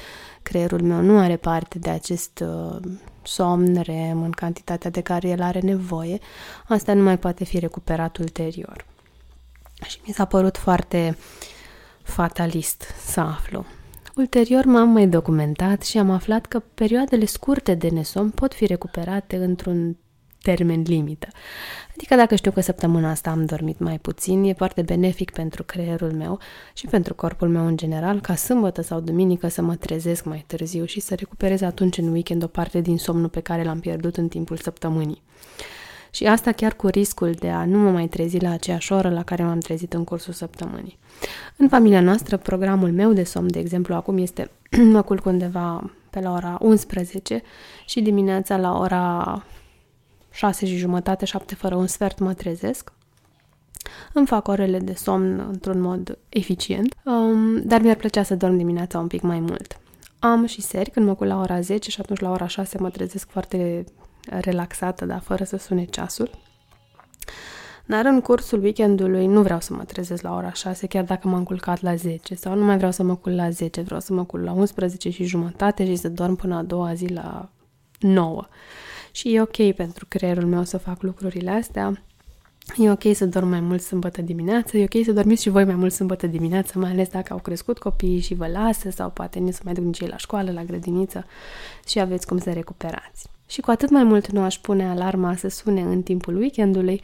creierul 0.43 0.83
meu 0.83 1.01
nu 1.01 1.19
are 1.19 1.37
parte 1.37 1.79
de 1.79 1.91
acest 1.91 2.41
uh, 2.41 2.77
somn 3.23 3.81
REM 3.81 4.23
în 4.23 4.31
cantitatea 4.31 4.91
de 4.91 5.01
care 5.01 5.29
el 5.29 5.43
are 5.43 5.61
nevoie, 5.61 6.19
asta 6.67 6.95
nu 6.95 7.03
mai 7.03 7.19
poate 7.19 7.45
fi 7.45 7.59
recuperat 7.59 8.17
ulterior. 8.17 8.85
Și 9.87 10.01
mi 10.07 10.15
s-a 10.15 10.25
părut 10.25 10.57
foarte 10.57 11.17
fatalist 12.03 12.83
să 13.05 13.21
aflu. 13.21 13.65
Ulterior 14.17 14.65
m-am 14.65 14.89
mai 14.89 15.09
documentat 15.09 15.83
și 15.83 15.99
am 15.99 16.11
aflat 16.11 16.47
că 16.47 16.63
perioadele 16.75 17.25
scurte 17.25 17.75
de 17.75 17.89
nesom 17.89 18.31
pot 18.31 18.55
fi 18.55 18.67
recuperate 18.67 19.37
într-un 19.37 19.97
termen 20.43 20.83
limită. 20.87 21.29
Adică 21.97 22.15
dacă 22.15 22.35
știu 22.35 22.51
că 22.51 22.61
săptămâna 22.61 23.11
asta 23.11 23.31
am 23.31 23.45
dormit 23.45 23.79
mai 23.79 23.99
puțin, 23.99 24.45
e 24.45 24.53
foarte 24.53 24.83
benefic 24.83 25.31
pentru 25.31 25.63
creierul 25.63 26.13
meu 26.13 26.39
și 26.75 26.87
pentru 26.87 27.15
corpul 27.15 27.49
meu 27.49 27.67
în 27.67 27.77
general 27.77 28.21
ca 28.21 28.35
sâmbătă 28.35 28.83
sau 28.83 29.01
duminică 29.01 29.49
să 29.49 29.63
mă 29.63 29.75
trezesc 29.75 30.25
mai 30.25 30.45
târziu 30.47 30.85
și 30.85 31.01
să 31.01 31.15
recuperez 31.15 31.61
atunci 31.61 31.99
în 31.99 32.13
weekend 32.13 32.43
o 32.43 32.47
parte 32.47 32.81
din 32.81 32.99
somnul 32.99 33.29
pe 33.29 33.41
care 33.41 33.63
l-am 33.63 33.81
pierdut 33.81 34.17
în 34.17 34.29
timpul 34.29 34.57
săptămânii. 34.57 35.23
Și 36.11 36.27
asta 36.27 36.53
chiar 36.53 36.75
cu 36.75 36.87
riscul 36.87 37.33
de 37.33 37.51
a 37.51 37.65
nu 37.65 37.79
mă 37.79 37.91
mai 37.91 38.07
trezi 38.07 38.39
la 38.39 38.51
aceeași 38.51 38.93
oră 38.93 39.11
la 39.11 39.23
care 39.23 39.43
m-am 39.43 39.59
trezit 39.59 39.93
în 39.93 40.05
cursul 40.05 40.33
săptămânii. 40.33 40.99
În 41.57 41.69
familia 41.69 42.01
noastră, 42.01 42.37
programul 42.37 42.93
meu 42.93 43.13
de 43.13 43.25
somn, 43.25 43.51
de 43.51 43.59
exemplu, 43.59 43.95
acum 43.95 44.19
este 44.19 44.51
mă 44.93 45.03
culc 45.03 45.25
undeva 45.25 45.91
pe 46.11 46.21
la 46.21 46.33
ora 46.33 46.59
11 46.61 47.43
și 47.87 48.01
dimineața 48.01 48.57
la 48.57 48.79
ora 48.79 49.43
șase 50.39 50.67
și 50.67 50.77
jumătate, 50.77 51.25
șapte 51.25 51.55
fără 51.55 51.75
un 51.75 51.87
sfert 51.87 52.19
mă 52.19 52.35
trezesc. 52.35 52.93
Îmi 54.13 54.27
fac 54.27 54.49
orele 54.49 54.79
de 54.79 54.95
somn 54.95 55.39
într-un 55.39 55.81
mod 55.81 56.19
eficient, 56.29 56.95
um, 57.05 57.63
dar 57.63 57.81
mi-ar 57.81 57.97
plăcea 57.97 58.23
să 58.23 58.35
dorm 58.35 58.57
dimineața 58.57 58.99
un 58.99 59.07
pic 59.07 59.23
mai 59.23 59.41
mult. 59.41 59.81
Am 60.19 60.47
și 60.47 60.61
seri 60.61 60.91
când 60.91 61.07
mă 61.07 61.15
culc 61.15 61.31
la 61.31 61.41
ora 61.41 61.61
10 61.61 61.91
și 61.91 62.01
atunci 62.01 62.19
la 62.19 62.31
ora 62.31 62.47
6 62.47 62.79
mă 62.79 62.91
trezesc 62.91 63.29
foarte 63.29 63.85
relaxată, 64.41 65.05
dar 65.05 65.21
fără 65.21 65.45
să 65.45 65.57
sune 65.57 65.85
ceasul. 65.85 66.31
Dar 67.87 68.05
în 68.05 68.21
cursul 68.21 68.63
weekendului 68.63 69.27
nu 69.27 69.43
vreau 69.43 69.61
să 69.61 69.75
mă 69.75 69.85
trezesc 69.85 70.23
la 70.23 70.35
ora 70.35 70.53
6, 70.53 70.87
chiar 70.87 71.05
dacă 71.05 71.29
m-am 71.29 71.45
culcat 71.45 71.81
la 71.81 71.95
10 71.95 72.35
sau 72.35 72.55
nu 72.55 72.65
mai 72.65 72.77
vreau 72.77 72.93
să 72.93 73.03
mă 73.03 73.17
culc 73.17 73.35
la 73.35 73.51
10, 73.51 73.81
vreau 73.81 74.01
să 74.01 74.13
mă 74.13 74.25
culc 74.25 74.45
la 74.45 74.53
11 74.53 75.11
și 75.11 75.25
jumătate 75.25 75.85
și 75.87 75.97
să 75.97 76.09
dorm 76.09 76.37
până 76.37 76.57
a 76.57 76.63
doua 76.63 76.95
zi 76.95 77.07
la 77.07 77.51
9. 77.99 78.47
Și 79.19 79.35
e 79.35 79.41
ok 79.41 79.73
pentru 79.75 80.07
creierul 80.09 80.47
meu 80.47 80.65
să 80.65 80.79
fac 80.79 81.03
lucrurile 81.03 81.51
astea. 81.51 82.03
E 82.77 82.91
ok 82.91 83.03
să 83.15 83.27
dorm 83.27 83.49
mai 83.49 83.61
mult 83.61 83.83
sâmbătă 83.83 84.23
dimineață, 84.23 84.77
e 84.77 84.89
ok 84.93 85.05
să 85.05 85.13
dormiți 85.13 85.43
și 85.43 85.49
voi 85.49 85.65
mai 85.65 85.75
mult 85.75 85.93
sâmbătă 85.93 86.27
dimineață, 86.27 86.79
mai 86.79 86.91
ales 86.91 87.09
dacă 87.09 87.33
au 87.33 87.39
crescut 87.39 87.79
copiii 87.79 88.21
și 88.21 88.35
vă 88.35 88.47
lasă 88.47 88.91
sau 88.91 89.11
poate 89.11 89.39
nu 89.39 89.51
să 89.51 89.61
mai 89.65 89.73
duc 89.73 89.85
nici 89.85 90.01
ei 90.01 90.09
la 90.09 90.17
școală, 90.17 90.53
la 90.53 90.65
grădiniță 90.65 91.27
și 91.87 92.01
aveți 92.01 92.27
cum 92.27 92.39
să 92.39 92.53
recuperați. 92.53 93.27
Și 93.47 93.61
cu 93.61 93.71
atât 93.71 93.91
mai 93.91 94.05
mult 94.05 94.31
nu 94.31 94.43
aș 94.43 94.59
pune 94.59 94.89
alarma 94.89 95.37
să 95.37 95.49
sune 95.49 95.81
în 95.81 96.03
timpul 96.03 96.37
weekendului, 96.37 97.03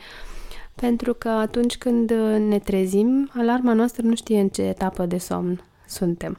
pentru 0.74 1.14
că 1.14 1.28
atunci 1.28 1.76
când 1.76 2.10
ne 2.48 2.58
trezim, 2.58 3.30
alarma 3.36 3.72
noastră 3.72 4.06
nu 4.06 4.14
știe 4.14 4.40
în 4.40 4.48
ce 4.48 4.62
etapă 4.62 5.06
de 5.06 5.18
somn 5.18 5.62
suntem. 5.86 6.38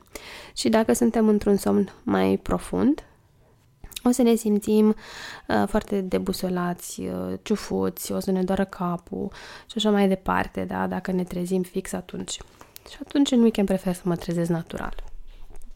Și 0.56 0.70
dacă 0.70 0.94
suntem 0.94 1.28
într-un 1.28 1.56
somn 1.56 1.90
mai 2.04 2.40
profund, 2.44 3.04
o 4.06 4.12
să 4.12 4.22
ne 4.22 4.36
simțim 4.36 4.96
uh, 5.48 5.64
foarte 5.68 6.02
debusolați, 6.02 7.02
uh, 7.02 7.34
ciufuți, 7.42 8.12
o 8.12 8.20
să 8.20 8.32
ne 8.32 8.44
doară 8.44 8.66
capul 8.66 9.32
și 9.66 9.74
așa 9.76 9.92
mai 9.92 10.08
departe, 10.08 10.66
da? 10.66 10.88
dacă 10.88 11.12
ne 11.12 11.24
trezim 11.24 11.62
fix 11.62 11.94
atunci. 11.94 12.32
Și 12.90 12.98
atunci 13.06 13.32
în 13.32 13.42
weekend 13.42 13.68
prefer 13.68 13.94
să 13.94 14.02
mă 14.04 14.16
trezesc 14.16 14.50
natural, 14.50 14.96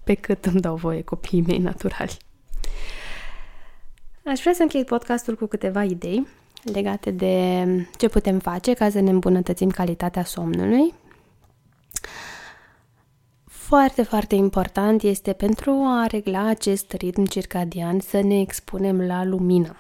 pe 0.03 0.13
cât 0.13 0.45
îmi 0.45 0.61
dau 0.61 0.75
voie 0.75 1.01
copiii 1.01 1.43
mei 1.47 1.57
naturali. 1.57 2.17
Aș 4.25 4.39
vrea 4.39 4.53
să 4.53 4.61
închei 4.61 4.83
podcastul 4.83 5.35
cu 5.35 5.45
câteva 5.45 5.83
idei 5.83 6.27
legate 6.63 7.11
de 7.11 7.65
ce 7.97 8.09
putem 8.09 8.39
face 8.39 8.73
ca 8.73 8.89
să 8.89 8.99
ne 8.99 9.09
îmbunătățim 9.09 9.69
calitatea 9.69 10.23
somnului. 10.23 10.93
Foarte, 13.69 14.03
foarte 14.03 14.35
important 14.35 15.01
este 15.01 15.33
pentru 15.33 15.71
a 15.71 16.05
regla 16.05 16.47
acest 16.47 16.91
ritm 16.91 17.25
circadian 17.25 17.99
să 17.99 18.21
ne 18.21 18.39
expunem 18.39 19.01
la 19.01 19.23
lumină. 19.23 19.75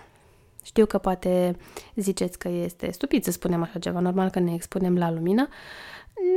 Știu 0.63 0.85
că 0.85 0.97
poate 0.97 1.55
ziceți 1.95 2.39
că 2.39 2.47
este 2.47 2.91
stupid 2.91 3.23
să 3.23 3.31
spunem 3.31 3.61
așa 3.61 3.79
ceva, 3.79 3.99
normal 3.99 4.29
că 4.29 4.39
ne 4.39 4.53
expunem 4.53 4.97
la 4.97 5.11
lumină. 5.11 5.47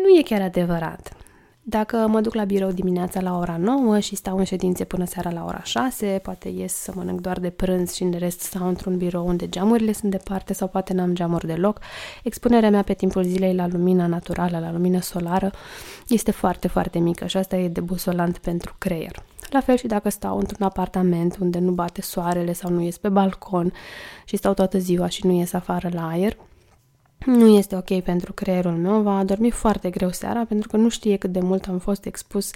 Nu 0.02 0.18
e 0.18 0.22
chiar 0.22 0.40
adevărat. 0.40 1.16
Dacă 1.64 2.06
mă 2.08 2.20
duc 2.20 2.34
la 2.34 2.44
birou 2.44 2.70
dimineața 2.70 3.20
la 3.20 3.38
ora 3.38 3.56
9 3.56 3.98
și 3.98 4.16
stau 4.16 4.38
în 4.38 4.44
ședințe 4.44 4.84
până 4.84 5.04
seara 5.04 5.30
la 5.30 5.44
ora 5.44 5.62
6, 5.62 6.20
poate 6.22 6.48
ies 6.48 6.74
să 6.74 6.92
mănânc 6.94 7.20
doar 7.20 7.40
de 7.40 7.50
prânz 7.50 7.92
și 7.92 8.02
în 8.02 8.12
rest 8.18 8.40
stau 8.40 8.68
într-un 8.68 8.96
birou 8.96 9.26
unde 9.26 9.48
geamurile 9.48 9.92
sunt 9.92 10.10
departe 10.10 10.52
sau 10.52 10.68
poate 10.68 10.92
n-am 10.92 11.14
geamuri 11.14 11.46
deloc, 11.46 11.80
expunerea 12.22 12.70
mea 12.70 12.82
pe 12.82 12.92
timpul 12.92 13.22
zilei 13.22 13.54
la 13.54 13.66
lumina 13.66 14.06
naturală, 14.06 14.58
la 14.58 14.72
lumină 14.72 15.00
solară, 15.00 15.50
este 16.08 16.30
foarte, 16.30 16.68
foarte 16.68 16.98
mică 16.98 17.26
și 17.26 17.36
asta 17.36 17.56
e 17.56 17.68
debusolant 17.68 18.38
pentru 18.38 18.74
creier. 18.78 19.22
La 19.50 19.60
fel 19.60 19.76
și 19.76 19.86
dacă 19.86 20.08
stau 20.08 20.38
într-un 20.38 20.66
apartament 20.66 21.36
unde 21.40 21.58
nu 21.58 21.70
bate 21.70 22.02
soarele 22.02 22.52
sau 22.52 22.70
nu 22.70 22.80
ies 22.80 22.98
pe 22.98 23.08
balcon 23.08 23.72
și 24.24 24.36
stau 24.36 24.54
toată 24.54 24.78
ziua 24.78 25.08
și 25.08 25.26
nu 25.26 25.32
ies 25.32 25.52
afară 25.52 25.88
la 25.92 26.08
aer, 26.08 26.36
nu 27.26 27.46
este 27.46 27.76
ok 27.76 28.02
pentru 28.02 28.32
creierul 28.32 28.72
meu, 28.72 29.00
va 29.00 29.24
dormi 29.24 29.50
foarte 29.50 29.90
greu 29.90 30.10
seara 30.10 30.44
pentru 30.44 30.68
că 30.68 30.76
nu 30.76 30.88
știe 30.88 31.16
cât 31.16 31.32
de 31.32 31.40
mult 31.40 31.66
am 31.68 31.78
fost 31.78 32.04
expus 32.04 32.50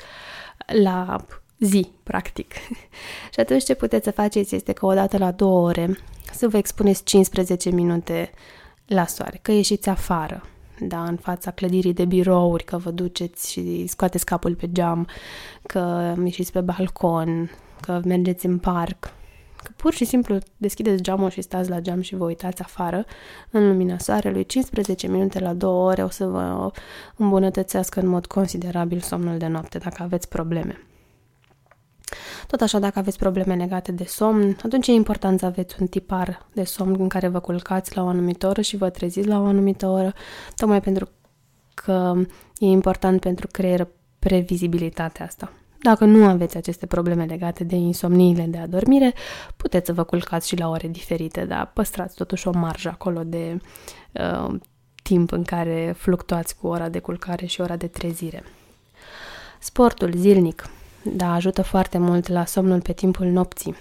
la 0.82 1.26
zi, 1.58 1.90
practic. 2.02 2.52
și 3.32 3.40
atunci 3.40 3.64
ce 3.64 3.74
puteți 3.74 4.04
să 4.04 4.10
faceți 4.10 4.54
este 4.54 4.72
că 4.72 4.86
odată 4.86 5.18
la 5.18 5.30
două 5.30 5.68
ore 5.68 5.98
să 6.32 6.48
vă 6.48 6.56
expuneți 6.56 7.04
15 7.04 7.70
minute 7.70 8.30
la 8.86 9.06
soare, 9.06 9.38
că 9.42 9.52
ieșiți 9.52 9.88
afară, 9.88 10.42
da, 10.80 11.04
în 11.04 11.16
fața 11.16 11.50
clădirii 11.50 11.92
de 11.92 12.04
birouri, 12.04 12.64
că 12.64 12.76
vă 12.76 12.90
duceți 12.90 13.50
și 13.50 13.86
scoateți 13.86 14.24
capul 14.24 14.54
pe 14.54 14.72
geam, 14.72 15.06
că 15.62 16.14
ieșiți 16.24 16.52
pe 16.52 16.60
balcon, 16.60 17.50
că 17.80 18.00
mergeți 18.04 18.46
în 18.46 18.58
parc, 18.58 19.12
că 19.66 19.72
pur 19.76 19.92
și 19.92 20.04
simplu 20.04 20.38
deschideți 20.56 21.02
geamul 21.02 21.30
și 21.30 21.40
stați 21.40 21.70
la 21.70 21.80
geam 21.80 22.00
și 22.00 22.14
vă 22.14 22.24
uitați 22.24 22.62
afară 22.62 23.04
în 23.50 23.68
lumina 23.68 23.98
soarelui, 23.98 24.46
15 24.46 25.06
minute 25.06 25.38
la 25.38 25.52
2 25.54 25.70
ore 25.70 26.02
o 26.02 26.08
să 26.08 26.26
vă 26.26 26.70
îmbunătățească 27.16 28.00
în 28.00 28.06
mod 28.06 28.26
considerabil 28.26 29.00
somnul 29.00 29.38
de 29.38 29.46
noapte 29.46 29.78
dacă 29.78 30.02
aveți 30.02 30.28
probleme. 30.28 30.80
Tot 32.46 32.60
așa, 32.60 32.78
dacă 32.78 32.98
aveți 32.98 33.18
probleme 33.18 33.54
legate 33.54 33.92
de 33.92 34.04
somn, 34.04 34.56
atunci 34.64 34.86
e 34.86 34.92
important 34.92 35.38
să 35.38 35.46
aveți 35.46 35.76
un 35.80 35.86
tipar 35.86 36.46
de 36.52 36.64
somn 36.64 36.96
în 36.98 37.08
care 37.08 37.28
vă 37.28 37.40
culcați 37.40 37.96
la 37.96 38.02
o 38.02 38.06
anumită 38.06 38.46
oră 38.46 38.60
și 38.60 38.76
vă 38.76 38.90
treziți 38.90 39.28
la 39.28 39.40
o 39.40 39.44
anumită 39.44 39.86
oră, 39.86 40.12
tocmai 40.56 40.80
pentru 40.80 41.08
că 41.74 42.14
e 42.58 42.66
important 42.66 43.20
pentru 43.20 43.46
creier 43.46 43.88
previzibilitatea 44.18 45.24
asta. 45.24 45.52
Dacă 45.82 46.04
nu 46.04 46.26
aveți 46.26 46.56
aceste 46.56 46.86
probleme 46.86 47.24
legate 47.24 47.64
de 47.64 47.76
insomniile 47.76 48.42
de 48.42 48.58
adormire, 48.58 49.14
puteți 49.56 49.86
să 49.86 49.92
vă 49.92 50.04
culcați 50.04 50.48
și 50.48 50.58
la 50.58 50.68
ore 50.68 50.88
diferite, 50.88 51.44
dar 51.44 51.70
păstrați 51.74 52.14
totuși 52.14 52.48
o 52.48 52.50
marjă 52.54 52.88
acolo 52.88 53.22
de 53.24 53.60
uh, 54.12 54.54
timp 55.02 55.32
în 55.32 55.42
care 55.42 55.94
fluctuați 55.96 56.56
cu 56.56 56.66
ora 56.66 56.88
de 56.88 56.98
culcare 56.98 57.46
și 57.46 57.60
ora 57.60 57.76
de 57.76 57.86
trezire. 57.86 58.42
Sportul 59.58 60.12
zilnic, 60.16 60.68
da, 61.02 61.32
ajută 61.32 61.62
foarte 61.62 61.98
mult 61.98 62.28
la 62.28 62.44
somnul 62.44 62.80
pe 62.80 62.92
timpul 62.92 63.26
nopții. 63.26 63.76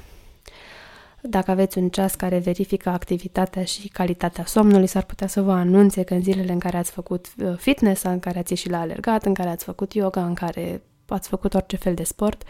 Dacă 1.21 1.51
aveți 1.51 1.77
un 1.77 1.89
ceas 1.89 2.15
care 2.15 2.37
verifică 2.37 2.89
activitatea 2.89 3.63
și 3.63 3.87
calitatea 3.87 4.45
somnului, 4.45 4.87
s-ar 4.87 5.03
putea 5.03 5.27
să 5.27 5.41
vă 5.41 5.51
anunțe 5.51 6.03
că 6.03 6.13
în 6.13 6.21
zilele 6.21 6.51
în 6.51 6.59
care 6.59 6.77
ați 6.77 6.91
făcut 6.91 7.27
uh, 7.37 7.53
fitness, 7.57 8.03
în 8.03 8.19
care 8.19 8.39
ați 8.39 8.51
ieșit 8.51 8.71
la 8.71 8.79
alergat, 8.79 9.25
în 9.25 9.33
care 9.33 9.49
ați 9.49 9.63
făcut 9.63 9.93
yoga, 9.93 10.25
în 10.25 10.33
care 10.33 10.81
ați 11.07 11.29
făcut 11.29 11.53
orice 11.53 11.75
fel 11.75 11.93
de 11.93 12.03
sport, 12.03 12.43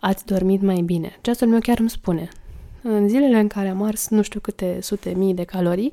ați 0.00 0.26
dormit 0.26 0.62
mai 0.62 0.80
bine. 0.80 1.18
Ceasul 1.20 1.48
meu 1.48 1.60
chiar 1.60 1.78
îmi 1.78 1.90
spune. 1.90 2.28
În 2.82 3.08
zilele 3.08 3.38
în 3.38 3.48
care 3.48 3.68
am 3.68 3.82
ars 3.82 4.08
nu 4.08 4.22
știu 4.22 4.40
câte 4.40 4.78
sute 4.80 5.10
mii 5.10 5.34
de 5.34 5.44
calorii, 5.44 5.92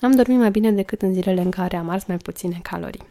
am 0.00 0.10
dormit 0.10 0.38
mai 0.38 0.50
bine 0.50 0.72
decât 0.72 1.02
în 1.02 1.12
zilele 1.12 1.40
în 1.40 1.50
care 1.50 1.76
am 1.76 1.88
ars 1.88 2.04
mai 2.04 2.16
puține 2.16 2.58
calorii. 2.62 3.02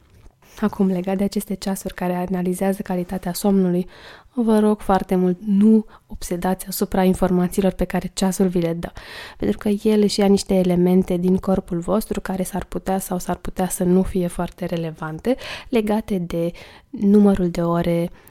Acum, 0.62 0.88
legat 0.88 1.18
de 1.18 1.24
aceste 1.24 1.54
ceasuri 1.54 1.94
care 1.94 2.14
analizează 2.14 2.82
calitatea 2.82 3.34
somnului, 3.34 3.88
vă 4.34 4.60
rog 4.60 4.80
foarte 4.80 5.16
mult, 5.16 5.38
nu 5.46 5.86
obsedați 6.08 6.68
asupra 6.68 7.04
informațiilor 7.04 7.72
pe 7.72 7.84
care 7.84 8.12
ceasul 8.14 8.48
vi 8.48 8.62
le 8.62 8.74
dă, 8.74 8.92
pentru 9.38 9.58
că 9.58 9.70
el 9.70 10.02
își 10.02 10.20
ia 10.20 10.26
niște 10.26 10.54
elemente 10.54 11.18
din 11.18 11.38
corpul 11.38 11.80
vostru 11.80 12.22
care 12.22 12.44
s-ar 12.44 12.64
putea 12.64 13.00
sau 13.00 13.20
s-ar 13.20 13.36
putea 13.36 13.68
să 13.68 13.84
nu 13.84 14.04
fie 14.04 14.28
foarte 14.28 14.66
relevante, 14.66 15.36
legate 15.70 16.18
de 16.18 16.52
numărul 16.90 17.50
de 17.50 17.62
ore 17.62 18.10
Uh, 18.12 18.29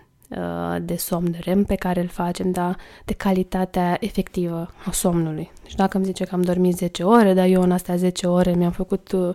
de 0.83 0.97
somn 0.97 1.31
de 1.31 1.39
REM 1.41 1.65
pe 1.65 1.75
care 1.75 2.01
îl 2.01 2.09
facem, 2.09 2.51
dar 2.51 2.77
de 3.05 3.13
calitatea 3.13 3.97
efectivă 4.01 4.71
a 4.87 4.91
somnului. 4.91 5.51
Și 5.67 5.77
dacă 5.77 5.97
îmi 5.97 6.07
zice 6.07 6.25
că 6.25 6.35
am 6.35 6.43
dormit 6.43 6.77
10 6.77 7.03
ore, 7.03 7.35
dar 7.35 7.47
eu 7.47 7.63
în 7.63 7.73
astea 7.73 7.97
10 7.97 8.27
ore 8.27 8.55
mi-am 8.55 8.71
făcut 8.71 9.13
uh, 9.13 9.35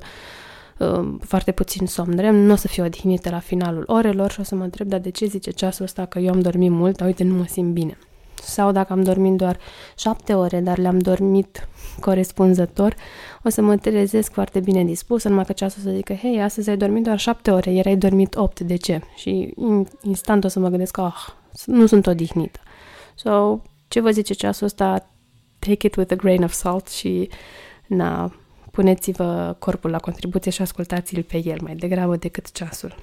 uh, 0.78 1.16
foarte 1.20 1.52
puțin 1.52 1.88
somn 1.88 2.18
REM, 2.18 2.36
nu 2.36 2.52
o 2.52 2.56
să 2.56 2.68
fiu 2.68 2.84
odihnită 2.84 3.30
la 3.30 3.40
finalul 3.40 3.84
orelor 3.88 4.32
și 4.32 4.40
o 4.40 4.44
să 4.44 4.56
mă 4.56 4.64
întreb, 4.64 4.88
dar 4.88 5.00
de 5.00 5.10
ce 5.10 5.26
zice 5.26 5.52
ceasul 5.52 5.86
ăsta 5.86 6.06
că 6.06 6.20
eu 6.20 6.32
am 6.32 6.40
dormit 6.40 6.72
mult, 6.72 6.98
dar 6.98 7.08
uite, 7.08 7.24
nu 7.24 7.36
mă 7.36 7.46
simt 7.46 7.74
bine. 7.74 7.98
Sau 8.46 8.72
dacă 8.72 8.94
am 8.94 9.04
dormit 9.04 9.38
doar 9.38 9.58
7 9.98 10.34
ore, 10.34 10.60
dar 10.60 10.78
le-am 10.78 11.00
dormit 11.00 11.68
corespunzător, 12.00 12.96
o 13.44 13.50
să 13.50 13.62
mă 13.62 13.78
trezesc 13.78 14.32
foarte 14.32 14.60
bine 14.60 14.84
dispus, 14.84 15.24
numai 15.24 15.46
că 15.46 15.54
ceasul 15.54 15.82
să 15.82 15.90
zică, 15.90 16.14
hei, 16.14 16.42
astăzi 16.42 16.70
ai 16.70 16.78
dormit 16.78 17.04
doar 17.04 17.20
șapte 17.20 17.52
ore, 17.52 17.72
ieri 17.72 17.88
ai 17.88 17.96
dormit 17.96 18.36
opt, 18.36 18.60
de 18.60 18.76
ce? 18.76 19.02
Și 19.16 19.54
instant 20.02 20.44
o 20.44 20.48
să 20.48 20.60
mă 20.60 20.70
gândesc, 20.70 20.98
ah, 20.98 21.28
nu 21.66 21.86
sunt 21.86 22.08
odihnită. 22.08 22.60
So, 23.16 23.60
ce 23.88 24.00
vă 24.00 24.12
zice 24.12 24.34
ceasul 24.34 24.66
ăsta? 24.66 25.08
Take 25.60 25.88
it 25.88 25.96
with 25.96 26.12
a 26.12 26.16
grain 26.16 26.44
of 26.44 26.52
salt 26.52 26.88
și, 26.88 27.30
na, 27.88 28.34
puneți-vă 28.72 29.56
corpul 29.60 29.90
la 29.90 30.00
contribuție 30.00 30.52
și 30.52 30.62
ascultați-l 30.62 31.24
pe 31.24 31.42
el 31.46 31.58
mai 31.62 31.76
degrabă 31.76 32.16
decât 32.16 32.52
ceasul. 32.52 32.96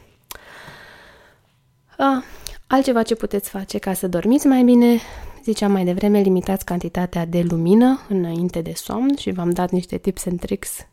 Ah, 1.98 2.22
altceva 2.70 3.02
ce 3.02 3.14
puteți 3.14 3.50
face 3.50 3.78
ca 3.78 3.92
să 3.92 4.09
dormiți 4.09 4.46
mai 4.46 4.62
bine, 4.62 4.98
Ziceam 5.44 5.72
mai 5.72 5.85
devreme, 5.85 6.20
limitați 6.20 6.64
cantitatea 6.64 7.26
de 7.26 7.42
lumină 7.48 8.00
înainte 8.09 8.61
de 8.61 8.72
somn 8.74 9.16
și 9.16 9.30
v-am 9.30 9.50
dat 9.50 9.70
niște 9.70 9.96
tips 9.96 10.26
and 10.26 10.40
tricks 10.40 10.87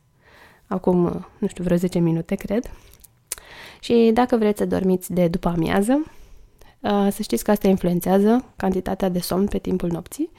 acum, 0.68 1.28
nu 1.38 1.48
știu, 1.48 1.64
vreo 1.64 1.78
10 1.78 2.00
minute, 2.00 2.36
cred. 2.36 2.72
Și 3.80 4.12
dacă 4.14 4.38
vreți 4.38 4.58
să 4.58 4.66
dormiți 4.66 5.14
de 5.14 5.28
după 5.28 5.48
amiază, 5.48 6.04
uh, 6.80 7.08
să 7.12 7.22
știți 7.22 7.44
că 7.44 7.52
asta 7.52 7.68
influențează 7.68 8.46
cantitatea 8.56 9.10
de 9.10 9.20
somn 9.20 9.48
pe 9.48 9.58
timpul 9.58 9.90
nopții. 9.90 10.32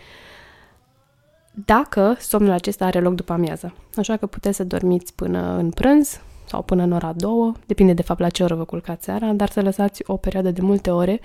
dacă 1.65 2.17
somnul 2.21 2.51
acesta 2.51 2.85
are 2.85 3.01
loc 3.01 3.15
după 3.15 3.33
amiază. 3.33 3.75
Așa 3.97 4.17
că 4.17 4.27
puteți 4.27 4.57
să 4.57 4.65
dormiți 4.65 5.15
până 5.15 5.57
în 5.57 5.71
prânz 5.71 6.21
sau 6.49 6.63
până 6.63 6.83
în 6.83 6.93
ora 6.93 7.13
2, 7.17 7.53
depinde 7.67 7.93
de 7.93 8.03
fapt 8.03 8.21
la 8.21 8.29
ce 8.29 8.43
oră 8.43 8.55
vă 8.55 8.65
culcați 8.65 9.05
seara, 9.05 9.33
dar 9.33 9.49
să 9.51 9.63
lăsați 9.63 10.03
o 10.07 10.17
perioadă 10.17 10.51
de 10.51 10.61
multe 10.61 10.91
ore 10.91 11.21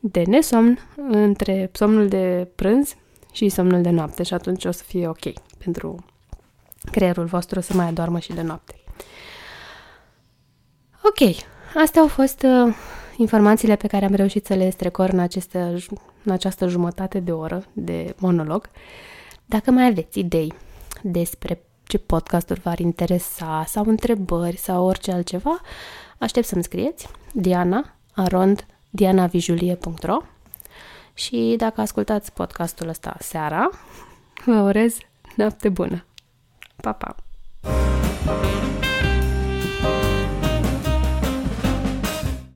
de 0.00 0.22
nesomn 0.26 0.78
între 1.08 1.70
somnul 1.72 2.08
de 2.08 2.48
prânz 2.54 2.94
și 3.32 3.48
somnul 3.48 3.82
de 3.82 3.90
noapte 3.90 4.22
și 4.22 4.34
atunci 4.34 4.64
o 4.64 4.70
să 4.70 4.82
fie 4.82 5.08
ok 5.08 5.32
pentru 5.58 6.04
creierul 6.90 7.24
vostru 7.24 7.60
să 7.60 7.74
mai 7.74 7.86
adormă 7.86 8.18
și 8.18 8.32
de 8.32 8.42
noapte. 8.42 8.74
Ok, 11.04 11.36
astea 11.74 12.00
au 12.00 12.08
fost 12.08 12.42
uh, 12.42 12.74
informațiile 13.16 13.76
pe 13.76 13.86
care 13.86 14.04
am 14.04 14.14
reușit 14.14 14.46
să 14.46 14.54
le 14.54 14.70
strecor 14.70 15.08
în, 15.08 15.18
aceste, 15.18 15.58
în 16.24 16.32
această 16.32 16.68
jumătate 16.68 17.20
de 17.20 17.32
oră 17.32 17.64
de 17.72 18.14
monolog. 18.18 18.68
Dacă 19.46 19.70
mai 19.70 19.86
aveți 19.86 20.18
idei 20.18 20.52
despre 21.02 21.62
ce 21.92 21.98
podcasturi 21.98 22.60
v-ar 22.60 22.78
interesa 22.78 23.64
sau 23.66 23.84
întrebări 23.84 24.56
sau 24.56 24.86
orice 24.86 25.12
altceva, 25.12 25.60
aștept 26.18 26.46
să-mi 26.46 26.62
scrieți 26.62 27.08
diana 27.32 27.94
arond 28.14 28.66
dianavijulie.ro 28.90 30.16
și 31.14 31.54
dacă 31.56 31.80
ascultați 31.80 32.32
podcastul 32.32 32.88
ăsta 32.88 33.16
seara, 33.20 33.70
vă 34.44 34.60
urez 34.60 34.96
noapte 35.36 35.68
bună! 35.68 36.04
Pa, 36.76 36.92
pa! 36.92 37.16